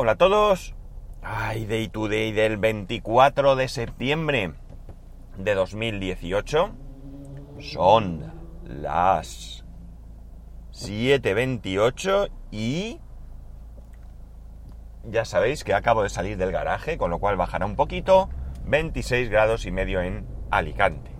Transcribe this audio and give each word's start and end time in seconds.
Hola 0.00 0.12
a 0.12 0.14
todos. 0.14 0.76
Ay, 1.24 1.66
Day 1.66 1.88
to 1.88 2.06
Day 2.06 2.30
del 2.30 2.56
24 2.56 3.56
de 3.56 3.66
septiembre 3.66 4.52
de 5.36 5.54
2018. 5.56 6.70
Son 7.58 8.32
las 8.62 9.64
7.28 10.70 12.30
y... 12.52 13.00
Ya 15.02 15.24
sabéis 15.24 15.64
que 15.64 15.74
acabo 15.74 16.04
de 16.04 16.10
salir 16.10 16.36
del 16.36 16.52
garaje, 16.52 16.96
con 16.96 17.10
lo 17.10 17.18
cual 17.18 17.36
bajará 17.36 17.66
un 17.66 17.74
poquito. 17.74 18.30
26 18.66 19.28
grados 19.30 19.66
y 19.66 19.72
medio 19.72 20.00
en 20.00 20.28
Alicante. 20.52 21.10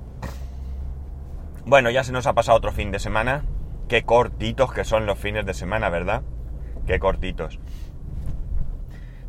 Bueno, 1.66 1.90
ya 1.90 2.04
se 2.04 2.12
nos 2.12 2.28
ha 2.28 2.34
pasado 2.34 2.58
otro 2.58 2.70
fin 2.70 2.92
de 2.92 3.00
semana. 3.00 3.44
Qué 3.88 4.04
cortitos 4.04 4.72
que 4.72 4.84
son 4.84 5.04
los 5.04 5.18
fines 5.18 5.44
de 5.44 5.54
semana, 5.54 5.88
¿verdad? 5.88 6.22
Qué 6.86 7.00
cortitos. 7.00 7.58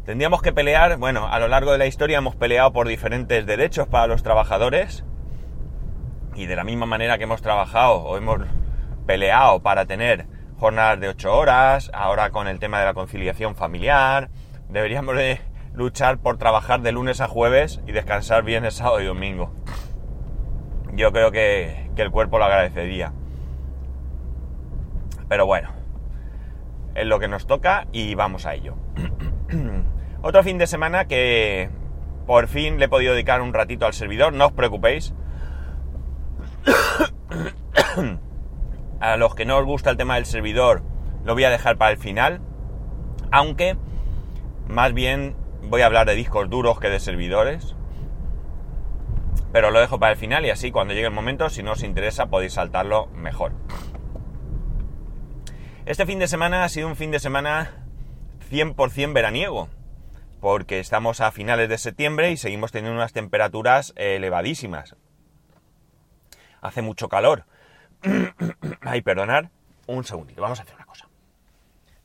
Tendríamos 0.10 0.42
que 0.42 0.52
pelear, 0.52 0.98
bueno, 0.98 1.28
a 1.28 1.38
lo 1.38 1.48
largo 1.48 1.72
de 1.72 1.78
la 1.78 1.86
historia 1.86 2.18
hemos 2.18 2.36
peleado 2.36 2.74
por 2.74 2.88
diferentes 2.88 3.46
derechos 3.46 3.88
para 3.88 4.08
los 4.08 4.24
trabajadores 4.24 5.06
y 6.34 6.48
de 6.48 6.56
la 6.56 6.64
misma 6.64 6.88
manera 6.88 7.20
que 7.20 7.26
hemos 7.26 7.44
trabajado 7.44 7.98
o 7.98 8.18
hemos 8.18 8.40
peleado 9.06 9.62
para 9.62 9.86
tener 9.86 10.26
jornadas 10.58 11.00
de 11.00 11.10
8 11.10 11.38
horas, 11.38 11.92
ahora 11.94 12.32
con 12.32 12.48
el 12.48 12.58
tema 12.58 12.80
de 12.80 12.86
la 12.86 12.96
conciliación 12.96 13.56
familiar, 13.56 14.32
deberíamos 14.68 15.16
de 15.16 15.42
luchar 15.76 16.18
por 16.18 16.40
trabajar 16.40 16.82
de 16.82 16.92
lunes 16.92 17.22
a 17.22 17.28
jueves 17.28 17.80
y 17.86 17.92
descansar 17.92 18.42
viernes, 18.42 18.74
sábado 18.74 19.02
y 19.02 19.06
domingo. 19.06 19.54
Yo 20.92 21.12
creo 21.12 21.30
que, 21.30 21.92
que 21.96 22.02
el 22.02 22.10
cuerpo 22.10 22.40
lo 22.40 22.46
agradecería. 22.46 23.14
Pero 25.28 25.46
bueno, 25.46 25.70
es 26.96 27.06
lo 27.06 27.20
que 27.20 27.28
nos 27.28 27.46
toca 27.46 27.86
y 27.92 28.16
vamos 28.16 28.48
a 28.48 28.56
ello. 28.56 28.74
Otro 30.22 30.44
fin 30.44 30.58
de 30.58 30.68
semana 30.68 31.06
que 31.06 31.70
por 32.28 32.48
fin 32.48 32.78
le 32.78 32.86
he 32.86 32.90
podido 32.90 33.14
dedicar 33.14 33.42
un 33.42 33.54
ratito 33.54 33.86
al 33.86 33.94
servidor, 33.94 34.34
no 34.34 34.48
os 34.48 34.52
preocupéis. 34.52 35.14
a 39.00 39.18
los 39.18 39.34
que 39.34 39.46
no 39.46 39.58
os 39.58 39.66
gusta 39.66 39.90
el 39.90 39.98
tema 39.98 40.16
del 40.16 40.26
servidor, 40.26 40.84
lo 41.24 41.34
voy 41.34 41.46
a 41.46 41.50
dejar 41.50 41.78
para 41.78 41.92
el 41.92 41.98
final. 41.98 42.42
Aunque, 43.32 43.78
más 44.68 44.94
bien, 44.94 45.36
voy 45.64 45.82
a 45.82 45.86
hablar 45.86 46.06
de 46.06 46.16
discos 46.16 46.50
duros 46.50 46.80
que 46.80 46.90
de 46.90 47.00
servidores. 47.00 47.76
Pero 49.52 49.72
lo 49.72 49.80
dejo 49.80 50.00
para 50.00 50.12
el 50.12 50.18
final 50.18 50.46
y 50.46 50.50
así 50.50 50.72
cuando 50.72 50.94
llegue 50.94 51.08
el 51.08 51.14
momento, 51.14 51.50
si 51.50 51.64
no 51.64 51.72
os 51.72 51.84
interesa, 51.84 52.28
podéis 52.28 52.54
saltarlo 52.54 53.08
mejor. 53.08 53.54
Este 55.86 56.06
fin 56.06 56.20
de 56.20 56.28
semana 56.28 56.64
ha 56.64 56.70
sido 56.70 56.88
un 56.88 56.96
fin 56.96 57.10
de 57.10 57.20
semana 57.20 57.86
100% 58.52 59.14
veraniego, 59.14 59.70
porque 60.40 60.80
estamos 60.80 61.22
a 61.22 61.32
finales 61.32 61.70
de 61.70 61.78
septiembre 61.78 62.32
y 62.32 62.38
seguimos 62.38 62.72
teniendo 62.72 62.98
unas 62.98 63.14
temperaturas 63.14 63.94
elevadísimas. 63.96 64.96
Hace 66.62 66.82
mucho 66.82 67.10
calor. 67.10 67.46
Ay, 68.82 69.02
perdonar. 69.02 69.50
Un 69.88 70.04
segundito, 70.04 70.42
vamos 70.42 70.60
a 70.60 70.64
hacer 70.64 70.76
una 70.76 70.86
cosa. 70.86 71.08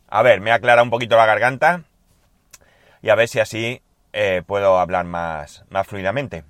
A 0.08 0.22
ver, 0.22 0.40
me 0.40 0.52
aclara 0.52 0.82
un 0.82 0.90
poquito 0.90 1.16
la 1.16 1.26
garganta 1.26 1.84
y 3.02 3.10
a 3.10 3.14
ver 3.14 3.28
si 3.28 3.40
así 3.40 3.82
eh, 4.12 4.42
puedo 4.46 4.78
hablar 4.78 5.04
más, 5.04 5.64
más 5.68 5.86
fluidamente. 5.86 6.44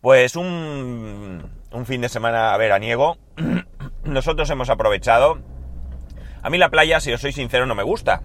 Pues 0.00 0.36
un, 0.36 1.50
un 1.72 1.86
fin 1.86 2.00
de 2.00 2.08
semana 2.08 2.56
veraniego. 2.56 3.18
Nosotros 4.04 4.48
hemos 4.50 4.70
aprovechado 4.70 5.42
a 6.42 6.50
mí 6.50 6.58
la 6.58 6.70
playa, 6.70 7.00
si 7.00 7.12
os 7.12 7.20
soy 7.20 7.32
sincero, 7.32 7.66
no 7.66 7.74
me 7.74 7.82
gusta. 7.82 8.22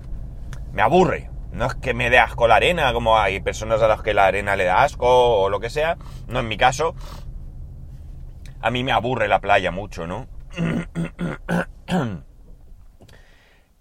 Me 0.71 0.81
aburre. 0.81 1.32
No 1.53 1.67
es 1.67 1.75
que 1.75 1.93
me 1.93 2.09
dé 2.09 2.19
asco 2.19 2.47
la 2.47 2.55
arena, 2.55 2.91
como 2.93 3.17
hay 3.17 3.39
personas 3.39 3.81
a 3.81 3.87
las 3.87 4.01
que 4.01 4.13
la 4.13 4.25
arena 4.25 4.55
le 4.55 4.65
da 4.65 4.83
asco 4.83 5.07
o 5.07 5.49
lo 5.49 5.59
que 5.59 5.69
sea. 5.69 5.97
No 6.27 6.39
en 6.39 6.47
mi 6.47 6.57
caso. 6.57 6.95
A 8.61 8.71
mí 8.71 8.83
me 8.83 8.91
aburre 8.91 9.27
la 9.27 9.39
playa 9.39 9.71
mucho, 9.71 10.07
¿no? 10.07 10.27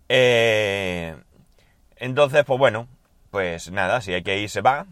eh, 0.09 1.17
entonces, 1.97 2.45
pues 2.45 2.59
bueno, 2.59 2.89
pues 3.31 3.71
nada, 3.71 4.01
si 4.01 4.13
hay 4.13 4.23
que 4.23 4.39
ir 4.39 4.51
se 4.51 4.61
va, 4.61 4.87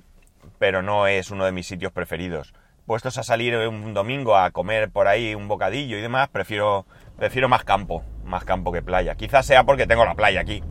pero 0.58 0.82
no 0.82 1.06
es 1.06 1.30
uno 1.30 1.44
de 1.44 1.52
mis 1.52 1.66
sitios 1.66 1.92
preferidos. 1.92 2.54
Puestos 2.86 3.18
a 3.18 3.22
salir 3.22 3.56
un 3.56 3.94
domingo 3.94 4.36
a 4.36 4.50
comer 4.50 4.90
por 4.90 5.06
ahí 5.06 5.34
un 5.34 5.48
bocadillo 5.48 5.98
y 5.98 6.00
demás, 6.00 6.28
prefiero, 6.28 6.86
prefiero 7.16 7.48
más 7.48 7.64
campo 7.64 8.04
más 8.30 8.44
campo 8.44 8.72
que 8.72 8.80
playa. 8.80 9.14
Quizás 9.16 9.44
sea 9.44 9.64
porque 9.64 9.86
tengo 9.86 10.04
la 10.04 10.14
playa 10.14 10.40
aquí. 10.40 10.62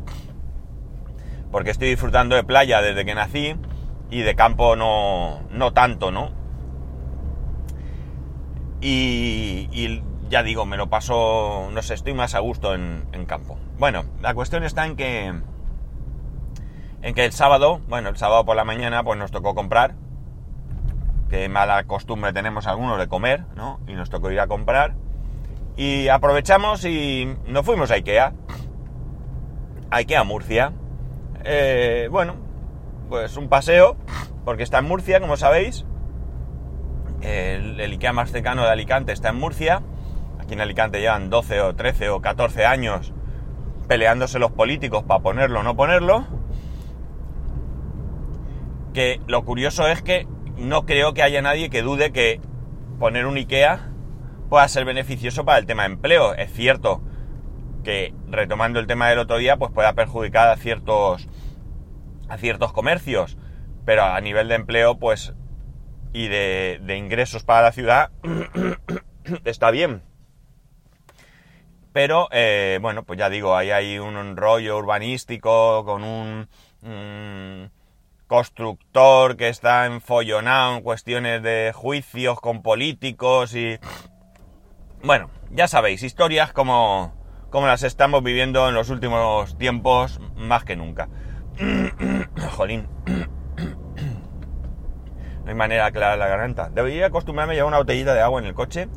Porque 1.52 1.72
estoy 1.72 1.90
disfrutando 1.90 2.36
de 2.36 2.44
playa 2.44 2.82
desde 2.82 3.06
que 3.06 3.16
nací 3.16 3.56
y 4.10 4.22
de 4.22 4.36
campo 4.36 4.76
no, 4.76 5.42
no 5.50 5.74
tanto, 5.74 6.12
¿no? 6.12 6.32
Y, 8.82 10.02
ya 10.30 10.44
digo, 10.44 10.66
me 10.66 10.78
lo 10.78 10.90
paso, 10.90 11.70
no 11.72 11.82
sé, 11.82 11.96
estoy 11.96 12.14
más 12.14 12.36
a 12.36 12.40
gusto 12.40 12.76
en, 12.76 13.06
en 13.14 13.26
campo. 13.26 13.58
Bueno, 13.80 14.06
la 14.22 14.34
cuestión 14.34 14.64
está 14.64 14.86
en 14.86 14.96
que, 14.96 15.34
en 17.02 17.16
que 17.16 17.26
el 17.26 17.32
sábado, 17.32 17.82
bueno, 17.88 18.10
el 18.10 18.18
sábado 18.18 18.46
por 18.46 18.56
la 18.56 18.64
mañana, 18.64 19.04
pues 19.04 19.18
nos 19.18 19.32
tocó 19.32 19.56
comprar. 19.56 19.96
Que 21.30 21.48
mala 21.48 21.84
costumbre 21.86 22.34
tenemos 22.34 22.68
algunos 22.68 22.98
de 22.98 23.08
comer, 23.08 23.46
¿no? 23.56 23.80
Y 23.88 23.94
nos 23.94 24.10
tocó 24.10 24.32
ir 24.32 24.40
a 24.40 24.48
comprar. 24.48 24.96
Y 25.78 26.10
aprovechamos 26.10 26.84
y 26.86 27.38
nos 27.48 27.66
fuimos 27.66 27.92
a 27.92 27.96
Ikea. 27.96 28.34
A 29.92 29.96
Ikea 29.98 30.24
Murcia. 30.24 30.74
Eh, 31.44 32.08
bueno, 32.12 32.36
pues 33.10 33.38
un 33.38 33.50
paseo, 33.50 33.98
porque 34.46 34.64
está 34.64 34.80
en 34.80 34.86
Murcia, 34.86 35.20
como 35.20 35.38
sabéis. 35.38 35.86
El, 37.22 37.80
el, 37.80 37.92
Ikea 37.92 38.14
más 38.14 38.32
cercano 38.32 38.64
de 38.64 38.70
Alicante 38.70 39.12
está 39.12 39.30
en 39.30 39.36
Murcia. 39.36 39.82
Aquí 40.40 40.54
en 40.54 40.62
Alicante 40.62 41.00
llevan 41.00 41.30
12 41.30 41.62
o 41.62 41.76
13 41.76 42.10
o 42.10 42.22
14 42.22 42.66
años 42.66 43.14
peleándose 43.88 44.38
los 44.40 44.52
políticos 44.52 45.04
para 45.04 45.22
ponerlo 45.22 45.60
o 45.60 45.64
no 45.64 45.76
ponerlo. 45.76 46.28
Que 48.94 49.20
lo 49.28 49.44
curioso 49.44 49.88
es 49.88 50.02
que 50.02 50.28
no 50.58 50.86
creo 50.86 51.14
que 51.14 51.24
haya 51.24 51.42
nadie 51.42 51.70
que 51.70 51.82
dude 51.82 52.12
que 52.12 52.40
poner 53.00 53.26
un 53.26 53.38
Ikea 53.38 53.90
pueda 54.50 54.68
ser 54.68 54.86
beneficioso 54.86 55.46
para 55.46 55.58
el 55.58 55.66
tema 55.66 55.84
de 55.84 55.94
empleo. 55.94 56.34
Es 56.36 56.54
cierto 56.54 57.02
que, 57.84 58.14
retomando 58.28 58.80
el 58.80 58.88
tema 58.88 59.10
del 59.10 59.20
otro 59.20 59.38
día, 59.38 59.58
pues 59.58 59.72
pueda 59.72 59.94
perjudicar 59.94 60.50
a 60.50 60.58
ciertos, 60.58 61.28
a 62.28 62.38
ciertos 62.38 62.74
comercios, 62.74 63.38
pero 63.86 64.04
a 64.04 64.20
nivel 64.22 64.48
de 64.48 64.56
empleo, 64.56 65.00
pues, 65.00 65.34
y 66.14 66.28
de, 66.28 66.80
de 66.84 66.98
ingresos 66.98 67.44
para 67.44 67.64
la 67.64 67.72
ciudad, 67.72 68.12
está 69.46 69.72
bien. 69.72 70.04
Pero, 71.92 72.28
eh, 72.32 72.78
bueno, 72.82 73.04
pues 73.04 73.18
ya 73.18 73.30
digo, 73.30 73.56
ahí 73.56 73.72
hay 73.72 73.98
un 73.98 74.38
rollo 74.38 74.78
urbanístico 74.78 75.84
con 75.86 76.04
un, 76.04 76.48
un 76.84 77.72
constructor 78.28 79.36
que 79.38 79.50
está 79.50 79.88
enfollonado 79.88 80.78
en 80.78 80.84
cuestiones 80.84 81.42
de 81.42 81.72
juicios 81.74 82.40
con 82.40 82.62
políticos 82.62 83.56
y 83.56 83.80
bueno, 85.02 85.32
ya 85.50 85.68
sabéis, 85.68 86.04
historias 86.04 86.54
como, 86.54 87.19
como 87.50 87.68
las 87.68 87.84
estamos 87.84 88.24
viviendo 88.24 88.68
en 88.68 88.76
los 88.76 88.90
últimos 88.90 89.58
tiempos 89.58 90.20
más 90.36 90.64
que 90.64 90.76
nunca. 90.76 91.10
Jolín. 92.52 92.88
No 95.44 95.52
hay 95.52 95.56
manera 95.56 95.84
de 95.84 95.90
aclarar 95.90 96.18
la 96.20 96.28
garganta. 96.28 96.70
Debería 96.70 97.08
acostumbrarme 97.08 97.54
a 97.54 97.56
llevar 97.56 97.70
una 97.70 97.78
botellita 97.80 98.14
de 98.14 98.22
agua 98.22 98.40
en 98.40 98.46
el 98.46 98.54
coche. 98.54 98.88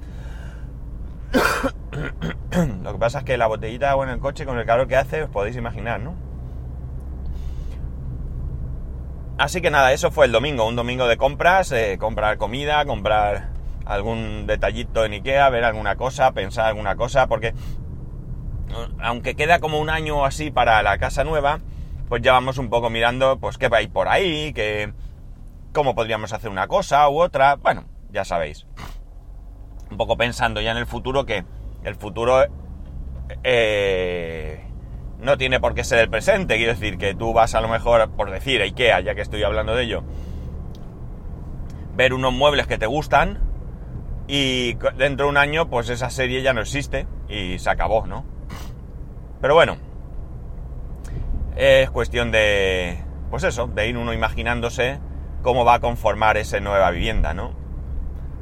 Lo 2.83 2.93
que 2.93 2.99
pasa 2.99 3.21
es 3.21 3.25
que 3.25 3.39
la 3.39 3.47
botellita 3.47 3.87
de 3.87 3.91
agua 3.93 4.05
en 4.05 4.11
el 4.11 4.19
coche 4.19 4.45
con 4.45 4.59
el 4.59 4.67
calor 4.67 4.87
que 4.87 4.97
hace 4.97 5.23
os 5.23 5.31
podéis 5.31 5.57
imaginar, 5.57 6.01
¿no? 6.01 6.15
Así 9.39 9.63
que 9.63 9.71
nada, 9.71 9.93
eso 9.93 10.11
fue 10.11 10.27
el 10.27 10.33
domingo, 10.33 10.67
un 10.69 10.77
domingo 10.77 11.09
de 11.09 11.17
compras, 11.17 11.73
eh, 11.73 11.97
comprar 11.99 12.37
comida, 12.37 12.85
comprar 12.85 13.49
algún 13.87 14.47
detallito 14.47 15.05
en 15.05 15.13
Ikea, 15.13 15.49
ver 15.49 15.65
alguna 15.65 15.97
cosa, 15.97 16.33
pensar 16.33 16.67
alguna 16.67 16.97
cosa, 16.97 17.27
porque 17.29 17.55
aunque 19.01 19.35
queda 19.35 19.59
como 19.59 19.79
un 19.79 19.91
año 19.91 20.25
así 20.25 20.51
para 20.51 20.83
la 20.83 20.99
casa 20.99 21.25
nueva, 21.25 21.61
pues 22.09 22.23
ya 22.23 22.33
vamos 22.33 22.59
un 22.59 22.71
poco 22.71 22.91
mirando, 22.91 23.39
pues 23.39 23.59
qué 23.59 23.69
ir 23.81 23.91
por 23.91 24.09
ahí, 24.09 24.53
que 24.53 24.93
cómo 25.73 25.95
podríamos 25.95 26.33
hacer 26.33 26.51
una 26.51 26.69
cosa 26.69 27.09
u 27.09 27.21
otra, 27.21 27.57
bueno, 27.57 27.85
ya 28.11 28.25
sabéis. 28.25 28.67
Un 29.91 29.97
poco 29.97 30.17
pensando 30.17 30.61
ya 30.61 30.73
en 30.73 30.79
el 30.79 30.87
futuro, 30.87 31.27
que 31.27 31.45
el 31.85 31.95
futuro 31.95 32.45
eh, 33.43 34.65
no 35.19 35.39
tiene 35.39 35.61
por 35.61 35.75
qué 35.75 35.85
ser 35.85 35.99
el 35.99 36.11
presente, 36.11 36.57
quiero 36.57 36.73
decir 36.73 36.99
que 36.99 37.15
tú 37.15 37.33
vas 37.33 37.55
a 37.55 37.61
lo 37.61 37.69
mejor, 37.69 38.11
por 38.11 38.31
decir, 38.31 38.61
Ikea, 38.61 39.01
ya 39.01 39.15
que 39.15 39.23
estoy 39.23 39.43
hablando 39.43 39.75
de 39.75 39.85
ello, 39.85 40.05
ver 41.95 42.15
unos 42.15 42.33
muebles 42.33 42.67
que 42.67 42.79
te 42.79 42.87
gustan, 42.87 43.53
y 44.27 44.75
dentro 44.97 45.27
de 45.27 45.31
un 45.31 45.37
año, 45.37 45.69
pues 45.69 45.89
esa 45.89 46.11
serie 46.11 46.43
ya 46.43 46.53
no 46.53 46.61
existe 46.61 47.07
y 47.29 47.59
se 47.59 47.71
acabó, 47.71 48.07
¿no? 48.07 48.25
Pero 49.43 49.55
bueno, 49.55 49.77
es 51.57 51.91
cuestión 51.91 52.31
de, 52.31 52.97
pues 53.29 53.43
eso, 53.43 53.67
de 53.67 53.89
ir 53.89 53.99
uno 53.99 54.13
imaginándose 54.13 55.01
cómo 55.43 55.65
va 55.65 55.75
a 55.75 55.81
conformar 55.81 56.37
esa 56.37 56.61
nueva 56.61 56.93
vivienda, 56.93 57.35
¿no? 57.35 57.53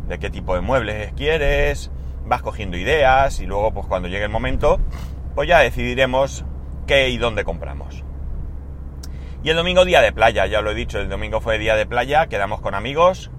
De 0.07 0.19
qué 0.19 0.29
tipo 0.29 0.55
de 0.55 0.61
muebles 0.61 1.15
quieres, 1.15 1.91
vas 2.27 2.43
cogiendo 2.43 2.77
ideas 2.77 3.41
y 3.41 3.47
luego, 3.47 3.73
pues 3.73 3.87
cuando 3.87 4.09
llegue 4.09 4.25
el 4.25 4.31
momento, 4.31 4.79
pues 5.35 5.49
ya 5.49 5.61
decidiremos 5.61 6.45
qué 6.87 7.09
y 7.09 7.17
dónde 7.17 7.45
compramos. 7.45 8.05
Y 9.43 9.49
el 9.49 9.57
domingo 9.57 9.87
día 9.87 10.03
de 10.03 10.13
playa, 10.13 10.45
ya 10.45 10.61
lo 10.61 10.71
he 10.71 10.75
dicho, 10.75 11.01
el 11.01 11.09
domingo 11.09 11.41
fue 11.41 11.59
día 11.59 11.77
de 11.77 11.87
playa, 11.87 12.27
quedamos 12.27 12.61
con 12.61 12.75
amigos. 12.75 13.31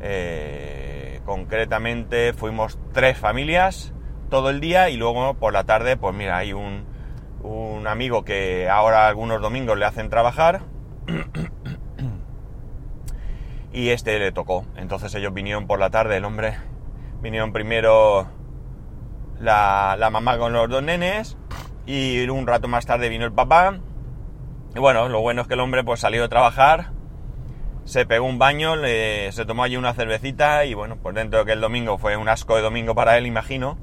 Eh, 0.00 1.20
concretamente 1.26 2.32
fuimos 2.32 2.78
tres 2.94 3.18
familias 3.18 3.92
todo 4.32 4.48
el 4.48 4.60
día 4.60 4.88
y 4.88 4.96
luego 4.96 5.34
por 5.34 5.52
la 5.52 5.64
tarde, 5.64 5.98
pues 5.98 6.14
mira, 6.14 6.38
hay 6.38 6.54
un, 6.54 6.86
un 7.42 7.86
amigo 7.86 8.24
que 8.24 8.66
ahora 8.66 9.06
algunos 9.06 9.42
domingos 9.42 9.76
le 9.76 9.84
hacen 9.84 10.08
trabajar 10.08 10.62
y 13.74 13.90
este 13.90 14.18
le 14.18 14.32
tocó. 14.32 14.64
Entonces 14.76 15.14
ellos 15.16 15.34
vinieron 15.34 15.66
por 15.66 15.78
la 15.78 15.90
tarde, 15.90 16.16
el 16.16 16.24
hombre, 16.24 16.56
vinieron 17.20 17.52
primero 17.52 18.26
la, 19.38 19.96
la 19.98 20.08
mamá 20.08 20.38
con 20.38 20.54
los 20.54 20.66
dos 20.66 20.82
nenes 20.82 21.36
y 21.84 22.26
un 22.26 22.46
rato 22.46 22.68
más 22.68 22.86
tarde 22.86 23.10
vino 23.10 23.26
el 23.26 23.32
papá 23.32 23.80
y 24.74 24.78
bueno, 24.78 25.10
lo 25.10 25.20
bueno 25.20 25.42
es 25.42 25.46
que 25.46 25.54
el 25.54 25.60
hombre 25.60 25.84
pues 25.84 26.00
salió 26.00 26.24
a 26.24 26.30
trabajar, 26.30 26.92
se 27.84 28.06
pegó 28.06 28.24
un 28.24 28.38
baño, 28.38 28.76
se 28.76 29.44
tomó 29.46 29.64
allí 29.64 29.76
una 29.76 29.92
cervecita 29.92 30.64
y 30.64 30.72
bueno, 30.72 30.96
pues 31.02 31.14
dentro 31.14 31.40
de 31.40 31.44
que 31.44 31.52
el 31.52 31.60
domingo 31.60 31.98
fue 31.98 32.16
un 32.16 32.30
asco 32.30 32.56
de 32.56 32.62
domingo 32.62 32.94
para 32.94 33.18
él, 33.18 33.26
imagino, 33.26 33.76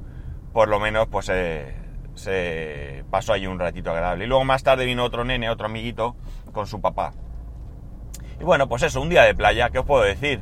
por 0.53 0.67
lo 0.67 0.79
menos 0.79 1.07
pues 1.07 1.25
se 1.27 3.03
pasó 3.09 3.33
allí 3.33 3.47
un 3.47 3.59
ratito 3.59 3.91
agradable. 3.91 4.25
Y 4.25 4.27
luego 4.27 4.43
más 4.45 4.63
tarde 4.63 4.85
vino 4.85 5.03
otro 5.03 5.23
nene, 5.23 5.49
otro 5.49 5.67
amiguito, 5.67 6.15
con 6.51 6.67
su 6.67 6.81
papá. 6.81 7.13
Y 8.39 8.43
bueno, 8.43 8.69
pues 8.69 8.83
eso, 8.83 9.01
un 9.01 9.09
día 9.09 9.23
de 9.23 9.35
playa, 9.35 9.69
¿qué 9.69 9.79
os 9.79 9.85
puedo 9.85 10.03
decir? 10.03 10.41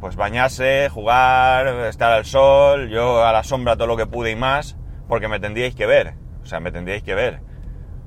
Pues 0.00 0.16
bañarse, 0.16 0.88
jugar, 0.90 1.66
estar 1.86 2.12
al 2.12 2.24
sol, 2.24 2.88
yo 2.88 3.24
a 3.24 3.32
la 3.32 3.42
sombra 3.42 3.76
todo 3.76 3.86
lo 3.86 3.96
que 3.96 4.06
pude 4.06 4.30
y 4.30 4.36
más, 4.36 4.76
porque 5.08 5.28
me 5.28 5.40
tendríais 5.40 5.74
que 5.74 5.86
ver, 5.86 6.14
o 6.42 6.46
sea, 6.46 6.60
me 6.60 6.72
tendríais 6.72 7.02
que 7.02 7.14
ver. 7.14 7.40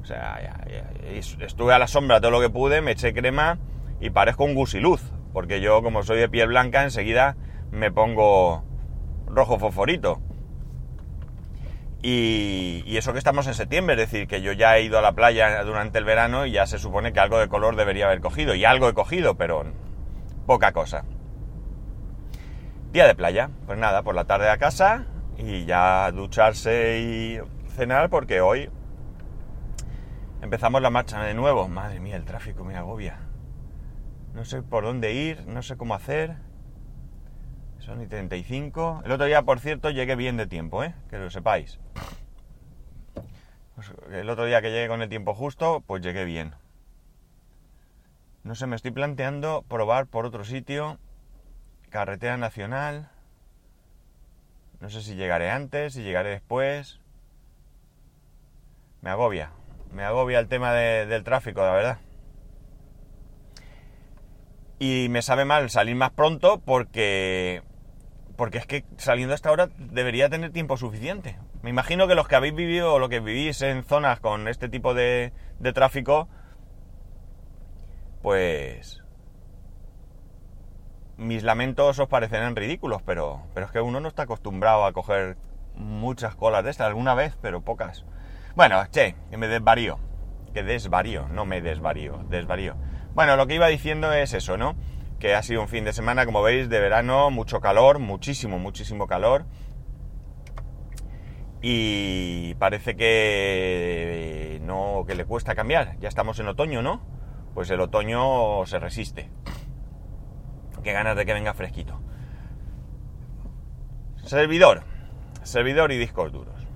O 0.01 0.05
sea, 0.05 0.39
estuve 1.39 1.73
a 1.73 1.79
la 1.79 1.87
sombra 1.87 2.21
todo 2.21 2.31
lo 2.31 2.39
que 2.39 2.49
pude, 2.49 2.81
me 2.81 2.91
eché 2.91 3.13
crema 3.13 3.59
y 3.99 4.09
parezco 4.09 4.43
un 4.43 4.53
gusiluz, 4.53 5.11
porque 5.33 5.59
yo 5.59 5.81
como 5.81 6.03
soy 6.03 6.19
de 6.19 6.29
piel 6.29 6.47
blanca 6.49 6.83
enseguida 6.83 7.35
me 7.71 7.91
pongo 7.91 8.63
rojo 9.25 9.59
fosforito. 9.59 10.21
Y, 12.09 12.83
y, 12.85 12.95
eso 12.95 13.11
que 13.11 13.19
estamos 13.19 13.47
en 13.47 13.53
septiembre, 13.53 13.95
es 13.95 14.09
decir, 14.09 14.27
que 14.27 14.41
yo 14.41 14.53
ya 14.53 14.77
he 14.77 14.83
ido 14.83 14.97
a 14.97 15.01
la 15.01 15.11
playa 15.11 15.61
durante 15.63 15.97
el 15.97 16.05
verano 16.05 16.45
y 16.45 16.51
ya 16.51 16.65
se 16.65 16.79
supone 16.79 17.11
que 17.11 17.19
algo 17.19 17.37
de 17.37 17.49
color 17.49 17.75
debería 17.75 18.05
haber 18.05 18.21
cogido. 18.21 18.55
Y 18.55 18.63
algo 18.63 18.87
he 18.87 18.93
cogido, 18.93 19.35
pero 19.35 19.65
poca 20.45 20.71
cosa. 20.71 21.03
Día 22.93 23.07
de 23.07 23.15
playa, 23.15 23.49
pues 23.65 23.77
nada, 23.77 24.03
por 24.03 24.15
la 24.15 24.23
tarde 24.23 24.49
a 24.49 24.57
casa 24.57 25.05
y 25.37 25.65
ya 25.65 26.09
ducharse 26.11 26.99
y 27.01 27.39
cenar 27.75 28.09
porque 28.09 28.39
hoy 28.39 28.69
Empezamos 30.41 30.81
la 30.81 30.91
marcha 30.91 31.21
de 31.23 31.33
nuevo. 31.33 31.67
Madre 31.67 31.99
mía, 31.99 32.15
el 32.15 32.23
tráfico 32.23 32.63
me 32.63 32.75
agobia. 32.75 33.19
No 34.33 34.45
sé 34.45 34.61
por 34.61 34.83
dónde 34.83 35.13
ir, 35.13 35.45
no 35.47 35.63
sé 35.63 35.77
cómo 35.77 35.95
hacer. 35.95 36.37
Son 37.87 38.01
y 38.01 38.07
35. 38.07 39.03
El 39.05 39.13
otro 39.13 39.25
día, 39.25 39.43
por 39.43 39.61
cierto, 39.61 39.89
llegué 39.89 40.17
bien 40.17 40.35
de 40.35 40.45
tiempo, 40.45 40.83
¿eh? 40.83 40.93
Que 41.09 41.17
lo 41.17 41.31
sepáis. 41.31 41.79
Pues, 43.75 43.91
el 44.11 44.29
otro 44.29 44.43
día 44.43 44.61
que 44.61 44.71
llegué 44.71 44.89
con 44.89 45.01
el 45.01 45.07
tiempo 45.07 45.33
justo, 45.33 45.81
pues 45.87 46.03
llegué 46.03 46.25
bien. 46.25 46.53
No 48.43 48.55
sé, 48.55 48.67
me 48.67 48.75
estoy 48.75 48.91
planteando 48.91 49.63
probar 49.69 50.05
por 50.05 50.25
otro 50.25 50.43
sitio. 50.43 50.99
Carretera 51.89 52.35
nacional. 52.35 53.09
No 54.81 54.89
sé 54.89 55.01
si 55.01 55.15
llegaré 55.15 55.49
antes, 55.49 55.93
si 55.93 56.03
llegaré 56.03 56.31
después. 56.31 56.99
Me 59.01 59.09
agobia 59.09 59.51
me 59.91 60.03
agobia 60.03 60.39
el 60.39 60.47
tema 60.47 60.73
del 60.73 61.23
tráfico, 61.23 61.61
la 61.61 61.71
verdad. 61.71 61.97
Y 64.79 65.07
me 65.09 65.21
sabe 65.21 65.45
mal 65.45 65.69
salir 65.69 65.95
más 65.95 66.11
pronto 66.11 66.59
porque. 66.59 67.63
Porque 68.37 68.59
es 68.59 68.67
que 68.67 68.85
saliendo 68.97 69.33
a 69.33 69.35
esta 69.35 69.51
hora 69.51 69.69
debería 69.77 70.29
tener 70.29 70.51
tiempo 70.51 70.77
suficiente. 70.77 71.37
Me 71.63 71.71
imagino 71.71 72.07
que 72.07 72.15
los 72.15 72.27
que 72.27 72.35
habéis 72.35 72.55
vivido 72.55 72.93
o 72.93 72.99
lo 72.99 73.09
que 73.09 73.19
vivís 73.19 73.61
en 73.63 73.83
zonas 73.83 74.19
con 74.19 74.47
este 74.47 74.69
tipo 74.69 74.93
de, 74.93 75.33
de 75.59 75.73
tráfico, 75.73 76.29
pues. 78.21 79.03
Mis 81.17 81.41
lamentos 81.41 81.97
os 81.97 82.07
parecerán 82.07 82.55
ridículos, 82.55 83.01
pero, 83.01 83.41
pero 83.55 83.65
es 83.65 83.71
que 83.71 83.81
uno 83.81 83.99
no 83.99 84.07
está 84.07 84.23
acostumbrado 84.23 84.85
a 84.85 84.93
coger 84.93 85.35
muchas 85.73 86.35
colas 86.35 86.63
de 86.63 86.69
estas, 86.69 86.87
alguna 86.87 87.15
vez, 87.15 87.35
pero 87.41 87.61
pocas. 87.61 88.05
Bueno, 88.55 88.83
che, 88.91 89.15
que 89.31 89.37
me 89.37 89.47
desvarío. 89.47 89.97
Que 90.53 90.61
desvarío, 90.61 91.27
no 91.29 91.45
me 91.45 91.61
desvarío, 91.61 92.23
desvarío. 92.29 92.75
Bueno, 93.15 93.35
lo 93.35 93.47
que 93.47 93.55
iba 93.55 93.67
diciendo 93.67 94.13
es 94.13 94.33
eso, 94.33 94.57
¿no? 94.57 94.75
Que 95.19 95.35
ha 95.35 95.41
sido 95.41 95.61
un 95.61 95.67
fin 95.67 95.83
de 95.83 95.93
semana, 95.93 96.25
como 96.25 96.41
veis, 96.43 96.69
de 96.69 96.79
verano, 96.79 97.31
mucho 97.31 97.59
calor, 97.59 97.99
muchísimo, 97.99 98.59
muchísimo 98.59 99.07
calor. 99.07 99.45
Y 101.61 102.53
parece 102.55 102.95
que 102.95 104.59
no, 104.63 105.05
que 105.07 105.15
le 105.15 105.25
cuesta 105.25 105.55
cambiar. 105.55 105.97
Ya 105.99 106.07
estamos 106.07 106.39
en 106.39 106.47
otoño, 106.47 106.81
¿no? 106.81 107.01
Pues 107.55 107.69
el 107.71 107.79
otoño 107.79 108.65
se 108.65 108.79
resiste. 108.79 109.31
Qué 110.83 110.93
ganas 110.93 111.15
de 111.15 111.25
que 111.25 111.33
venga 111.33 111.53
fresquito. 111.53 111.99
Servidor. 114.23 114.83
Servidor 115.43 115.91
y 115.91 115.97
discos 115.97 116.31
duros. 116.31 116.67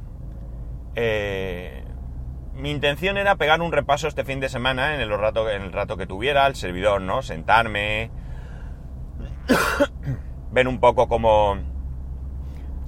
Eh, 0.95 1.83
mi 2.53 2.71
intención 2.71 3.17
era 3.17 3.35
pegar 3.35 3.61
un 3.61 3.71
repaso 3.71 4.07
este 4.07 4.23
fin 4.23 4.39
de 4.39 4.49
semana 4.49 4.95
en 4.95 5.01
el 5.01 5.09
rato, 5.17 5.49
en 5.49 5.61
el 5.61 5.71
rato 5.71 5.97
que 5.97 6.07
tuviera 6.07 6.47
el 6.47 6.55
servidor, 6.55 7.01
¿no? 7.01 7.21
Sentarme, 7.21 8.11
ver 10.51 10.68
un 10.68 10.80
poco 10.80 11.07
cómo, 11.07 11.57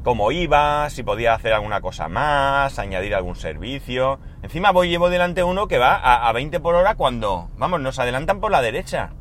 cómo 0.03 0.31
iba, 0.31 0.89
si 0.89 1.03
podía 1.03 1.33
hacer 1.33 1.53
alguna 1.53 1.81
cosa 1.81 2.07
más, 2.07 2.79
añadir 2.79 3.15
algún 3.15 3.35
servicio. 3.35 4.19
Encima 4.41 4.71
voy 4.71 4.89
llevo 4.89 5.09
delante 5.09 5.43
uno 5.43 5.67
que 5.67 5.77
va 5.77 5.95
a, 5.95 6.27
a 6.27 6.31
20 6.33 6.59
por 6.59 6.75
hora 6.75 6.95
cuando, 6.95 7.49
vamos, 7.57 7.79
nos 7.81 7.99
adelantan 7.99 8.39
por 8.39 8.51
la 8.51 8.61
derecha. 8.61 9.11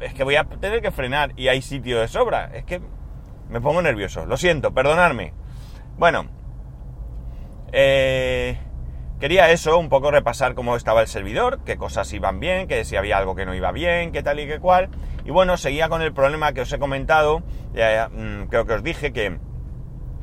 Es 0.00 0.14
que 0.14 0.24
voy 0.24 0.36
a 0.36 0.44
tener 0.44 0.82
que 0.82 0.90
frenar 0.90 1.32
y 1.36 1.48
hay 1.48 1.62
sitio 1.62 2.00
de 2.00 2.08
sobra. 2.08 2.50
Es 2.52 2.64
que 2.64 2.80
me 3.48 3.60
pongo 3.60 3.80
nervioso. 3.82 4.26
Lo 4.26 4.36
siento, 4.36 4.72
perdonadme. 4.72 5.32
Bueno, 5.96 6.26
eh, 7.72 8.58
quería 9.20 9.50
eso, 9.50 9.78
un 9.78 9.88
poco 9.88 10.10
repasar 10.10 10.54
cómo 10.54 10.76
estaba 10.76 11.00
el 11.00 11.08
servidor, 11.08 11.60
qué 11.64 11.76
cosas 11.76 12.12
iban 12.12 12.40
bien, 12.40 12.68
que 12.68 12.84
si 12.84 12.96
había 12.96 13.18
algo 13.18 13.34
que 13.34 13.46
no 13.46 13.54
iba 13.54 13.72
bien, 13.72 14.12
qué 14.12 14.22
tal 14.22 14.40
y 14.40 14.46
qué 14.46 14.60
cual. 14.60 14.88
Y 15.24 15.30
bueno, 15.30 15.56
seguía 15.56 15.88
con 15.88 16.02
el 16.02 16.12
problema 16.12 16.52
que 16.52 16.62
os 16.62 16.72
he 16.72 16.78
comentado, 16.78 17.40
mm, 17.40 18.44
creo 18.48 18.66
que 18.66 18.74
os 18.74 18.82
dije 18.82 19.12
que 19.12 19.38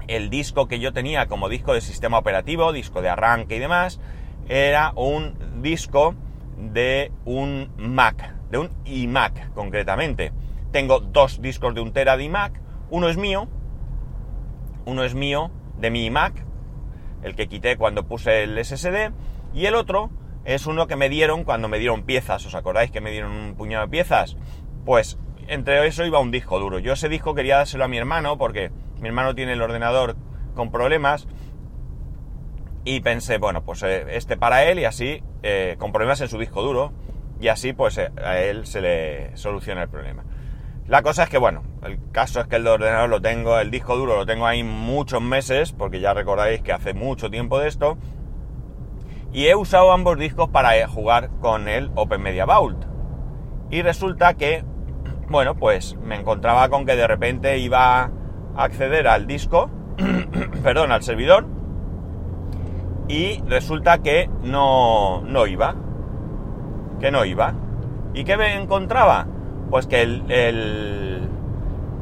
el 0.07 0.29
disco 0.29 0.67
que 0.67 0.79
yo 0.79 0.93
tenía 0.93 1.27
como 1.27 1.49
disco 1.49 1.73
de 1.73 1.81
sistema 1.81 2.17
operativo, 2.17 2.71
disco 2.71 3.01
de 3.01 3.09
arranque 3.09 3.55
y 3.55 3.59
demás, 3.59 3.99
era 4.47 4.93
un 4.95 5.61
disco 5.61 6.15
de 6.57 7.11
un 7.25 7.71
Mac, 7.77 8.35
de 8.49 8.59
un 8.59 8.69
iMac 8.85 9.53
concretamente. 9.53 10.31
Tengo 10.71 10.99
dos 10.99 11.41
discos 11.41 11.73
de 11.73 11.81
un 11.81 11.91
tera 11.91 12.17
de 12.17 12.25
iMac, 12.25 12.61
uno 12.89 13.09
es 13.09 13.17
mío, 13.17 13.47
uno 14.85 15.03
es 15.03 15.15
mío 15.15 15.51
de 15.77 15.89
mi 15.89 16.05
iMac, 16.05 16.45
el 17.25 17.35
que 17.35 17.47
quité 17.47 17.75
cuando 17.75 18.07
puse 18.07 18.43
el 18.43 18.63
SSD, 18.63 19.11
y 19.53 19.65
el 19.65 19.75
otro 19.75 20.11
es 20.45 20.67
uno 20.67 20.85
que 20.85 20.95
me 20.95 21.09
dieron 21.09 21.43
cuando 21.43 21.67
me 21.67 21.79
dieron 21.79 22.03
piezas. 22.03 22.45
¿Os 22.45 22.53
acordáis 22.53 22.91
que 22.91 23.01
me 23.01 23.11
dieron 23.11 23.31
un 23.31 23.55
puñado 23.55 23.85
de 23.85 23.91
piezas? 23.91 24.37
Pues 24.85 25.17
entre 25.47 25.85
eso 25.87 26.05
iba 26.05 26.19
un 26.19 26.31
disco 26.31 26.59
duro. 26.59 26.79
Yo 26.79 26.93
ese 26.93 27.09
disco 27.09 27.33
quería 27.33 27.57
dárselo 27.57 27.83
a 27.83 27.87
mi 27.87 27.97
hermano 27.97 28.37
porque 28.37 28.71
mi 29.01 29.07
hermano 29.07 29.33
tiene 29.33 29.53
el 29.53 29.61
ordenador 29.61 30.15
con 30.53 30.71
problemas 30.71 31.27
y 32.83 32.99
pensé, 32.99 33.39
bueno, 33.39 33.63
pues 33.63 33.81
eh, 33.81 34.05
este 34.09 34.37
para 34.37 34.65
él 34.65 34.77
y 34.79 34.85
así, 34.85 35.23
eh, 35.41 35.75
con 35.79 35.91
problemas 35.91 36.21
en 36.21 36.29
su 36.29 36.37
disco 36.37 36.61
duro, 36.61 36.93
y 37.41 37.47
así 37.47 37.73
pues 37.73 37.97
eh, 37.97 38.11
a 38.23 38.37
él 38.37 38.67
se 38.67 38.81
le 38.81 39.35
soluciona 39.35 39.81
el 39.81 39.89
problema. 39.89 40.23
La 40.87 41.01
cosa 41.01 41.23
es 41.23 41.29
que, 41.29 41.39
bueno, 41.39 41.63
el 41.83 41.99
caso 42.11 42.39
es 42.39 42.47
que 42.47 42.57
el 42.57 42.67
ordenador 42.67 43.09
lo 43.09 43.19
tengo, 43.19 43.57
el 43.57 43.71
disco 43.71 43.97
duro 43.97 44.17
lo 44.17 44.25
tengo 44.27 44.45
ahí 44.45 44.63
muchos 44.63 45.19
meses, 45.19 45.71
porque 45.71 45.99
ya 45.99 46.13
recordáis 46.13 46.61
que 46.61 46.73
hace 46.73 46.93
mucho 46.93 47.31
tiempo 47.31 47.57
de 47.57 47.67
esto, 47.67 47.97
y 49.33 49.47
he 49.47 49.55
usado 49.55 49.91
ambos 49.91 50.19
discos 50.19 50.49
para 50.49 50.77
eh, 50.77 50.85
jugar 50.85 51.31
con 51.41 51.67
el 51.67 51.89
Open 51.95 52.21
Media 52.21 52.45
Vault. 52.45 52.85
Y 53.71 53.81
resulta 53.81 54.35
que, 54.35 54.63
bueno, 55.29 55.55
pues 55.55 55.97
me 56.03 56.17
encontraba 56.17 56.69
con 56.69 56.85
que 56.85 56.95
de 56.95 57.07
repente 57.07 57.57
iba 57.57 58.03
a 58.03 58.11
acceder 58.55 59.07
al 59.07 59.25
disco, 59.25 59.71
perdón, 60.63 60.91
al 60.91 61.01
servidor, 61.01 61.47
y 63.07 63.41
resulta 63.47 64.03
que 64.03 64.29
no, 64.43 65.21
no 65.21 65.47
iba. 65.47 65.75
que 66.99 67.09
no 67.09 67.25
iba. 67.25 67.55
¿Y 68.13 68.23
qué 68.23 68.37
me 68.37 68.53
encontraba? 68.55 69.27
Pues 69.75 69.87
que 69.87 70.03
el, 70.03 70.23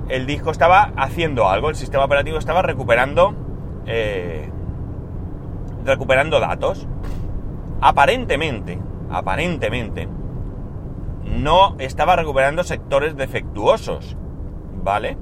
el, 0.08 0.26
disco 0.28 0.52
estaba 0.52 0.92
haciendo 0.96 1.50
algo, 1.50 1.72
el 1.72 1.76
sistema 1.76 2.06
operativo 2.06 2.38
estaba 2.38 2.62
recuperando, 2.62 3.34
eh, 3.88 4.48
recuperando 5.84 6.40
datos. 6.40 6.88
Aparentemente, 7.82 8.78
aparentemente, 9.10 10.08
no 11.26 11.76
estaba 11.80 12.16
recuperando 12.16 12.64
sectores 12.64 13.18
defectuosos, 13.18 14.18
¿vale? 14.84 15.18